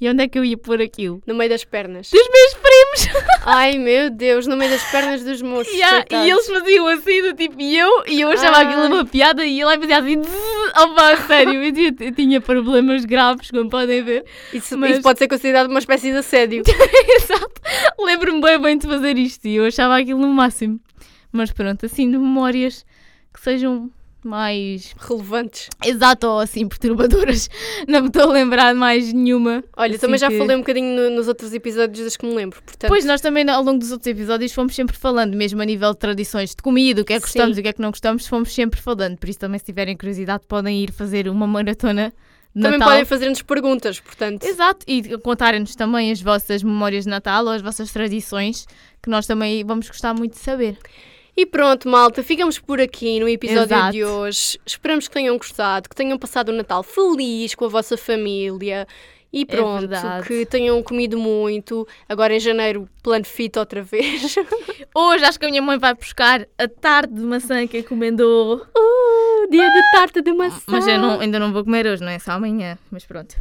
[0.00, 1.20] e onde é que eu ia pôr aquilo?
[1.26, 2.10] No meio das pernas.
[2.10, 3.24] Dos meus primos!
[3.50, 5.72] Ai meu Deus, no meio das pernas dos moços.
[5.72, 8.66] Yeah, e eles faziam assim, do tipo, e eu, e eu achava Ai.
[8.66, 10.20] aquilo uma piada e ele fazia assim,
[10.82, 14.24] opá, sério, eu, tinha- eu tinha problemas graves, como podem ver.
[14.52, 16.62] Isso, mas- isso pode ser considerado uma espécie de assédio.
[17.16, 17.60] Exato.
[17.98, 20.78] Lembro-me bem, bem de fazer isto e eu achava aquilo no máximo.
[21.32, 22.84] Mas pronto, assim, de memórias
[23.32, 23.90] que sejam
[24.24, 24.94] mais.
[24.98, 25.68] Relevantes.
[25.84, 27.48] Exato, ou assim, perturbadoras.
[27.88, 29.62] Não me estou a lembrar mais nenhuma.
[29.76, 32.34] Olha, assim também já que- falei um bocadinho no- nos outros episódios das que me
[32.34, 32.60] lembro.
[32.62, 35.92] Portanto, Pois, nós também ao longo dos outros episódios fomos sempre falando, mesmo a nível
[35.92, 37.32] de tradições de comida, o que é que Sim.
[37.38, 39.16] gostamos e o que é que não gostamos, fomos sempre falando.
[39.18, 42.12] Por isso também, se tiverem curiosidade, podem ir fazer uma maratona
[42.54, 42.92] de também Natal.
[42.94, 44.42] podem fazer-nos perguntas, portanto.
[44.44, 48.66] Exato, e contarem-nos também as vossas memórias de Natal ou as vossas tradições,
[49.02, 50.76] que nós também vamos gostar muito de saber.
[51.38, 53.92] E pronto, malta, ficamos por aqui no episódio Exato.
[53.92, 54.58] de hoje.
[54.66, 58.88] Esperamos que tenham gostado, que tenham passado o Natal feliz com a vossa família.
[59.32, 60.26] E pronto, verdade.
[60.26, 61.86] que tenham comido muito.
[62.08, 64.34] Agora em janeiro, plano fit outra vez.
[64.92, 68.56] Hoje acho que a minha mãe vai buscar a tarde de maçã que encomendou.
[68.56, 70.60] uh, dia de tarta de maçã.
[70.66, 72.18] Mas eu não- ainda não vou comer hoje, não é?
[72.18, 72.76] Só amanhã.
[72.90, 73.36] Mas pronto.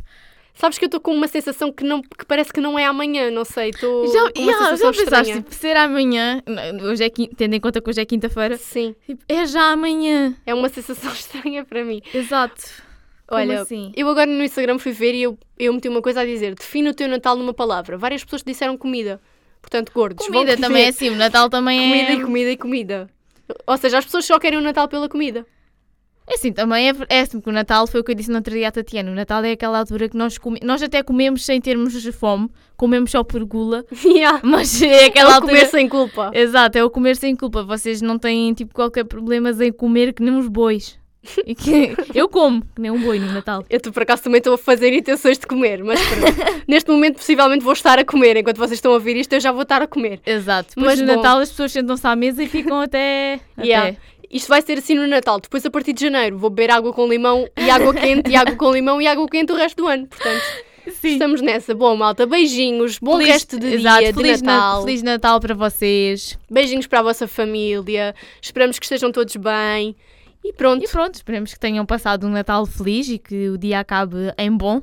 [0.58, 3.30] Sabes que eu estou com uma sensação que, não, que parece que não é amanhã,
[3.30, 3.70] não sei.
[3.70, 5.36] Estou Já, com uma sensação já pensaste, estranha.
[5.44, 6.42] tipo, ser amanhã,
[6.84, 10.36] hoje é, tendo em conta que hoje é quinta-feira, Sim, tipo, é já amanhã.
[10.48, 12.02] é uma sensação estranha para mim.
[12.12, 12.62] Exato.
[13.28, 13.92] Como Olha, assim?
[13.96, 16.90] eu agora no Instagram fui ver e eu, eu meti uma coisa a dizer: define
[16.90, 17.98] o teu Natal numa palavra.
[17.98, 19.22] Várias pessoas disseram comida.
[19.62, 20.26] Portanto, gordos.
[20.26, 22.16] Comida também é assim, o Natal também Comida é.
[22.16, 23.10] e comida e comida.
[23.68, 25.46] Ou seja, as pessoas só querem o Natal pela comida.
[26.30, 28.36] É assim, também é, é assim, porque o Natal foi o que eu disse no
[28.36, 29.10] outro dia à Tatiana.
[29.12, 30.38] O Natal é aquela altura que nós.
[30.62, 34.42] Nós até comemos sem termos fome, comemos só por gula, yeah.
[34.44, 35.54] mas é É aquela o altura.
[35.54, 36.32] comer sem culpa.
[36.34, 37.64] Exato, é o comer sem culpa.
[37.64, 41.00] Vocês não têm tipo qualquer problema em comer que nem os bois.
[41.58, 43.66] Que eu como, que nem um boi no Natal.
[43.70, 46.38] Eu por acaso também estou a fazer intenções de comer, mas pronto.
[46.68, 48.38] neste momento possivelmente vou estar a comer.
[48.38, 50.22] Enquanto vocês estão a ouvir isto, eu já vou estar a comer.
[50.26, 50.74] Exato.
[50.76, 51.16] Mas Mas no bom.
[51.16, 53.40] Natal as pessoas sentam-se à mesa e ficam até.
[53.60, 53.90] Yeah.
[53.90, 53.98] até.
[54.30, 55.40] Isto vai ser assim no Natal.
[55.40, 58.56] Depois, a partir de janeiro, vou beber água com limão e água quente, e água
[58.56, 60.06] com limão e água quente o resto do ano.
[60.08, 60.42] Portanto,
[60.92, 61.10] Sim.
[61.14, 61.74] estamos nessa.
[61.74, 63.00] Bom, malta, beijinhos.
[63.00, 64.84] Bom Feliz- resto de exato, dia, de Feliz Na- Natal.
[64.84, 66.38] Feliz Natal para vocês.
[66.50, 68.14] Beijinhos para a vossa família.
[68.42, 69.96] Esperamos que estejam todos bem.
[70.44, 70.84] E pronto.
[70.84, 74.52] E pronto, esperemos que tenham passado um Natal feliz e que o dia acabe em
[74.52, 74.82] bom.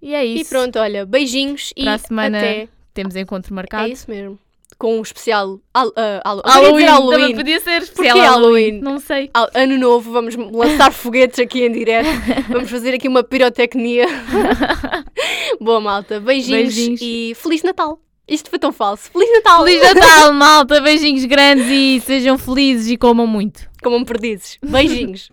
[0.00, 0.50] E é E isso.
[0.50, 2.68] pronto, olha, beijinhos Para e a semana até.
[2.94, 3.88] temos encontro marcado.
[3.88, 4.38] É isso mesmo.
[4.78, 5.58] Com um especial.
[5.74, 7.34] Al, ah, Hall- eu queria Halloween, Halloween.
[7.34, 8.80] podia ser especial Halloween?
[8.80, 9.28] Não sei.
[9.34, 12.06] Al- Ano novo, vamos lançar foguetes aqui em direto.
[12.48, 14.06] Vamos fazer aqui uma pirotecnia.
[15.60, 16.20] Boa, malta.
[16.20, 17.00] Beijinhos, Beijinhos.
[17.02, 17.98] e Feliz Natal.
[18.28, 19.10] Isto foi tão falso.
[19.10, 19.64] Feliz Natal!
[19.64, 20.80] Feliz Natal, malta.
[20.80, 23.68] Beijinhos grandes e sejam felizes e comam muito.
[23.82, 24.58] Como me perdizes.
[24.62, 25.30] Beijinhos.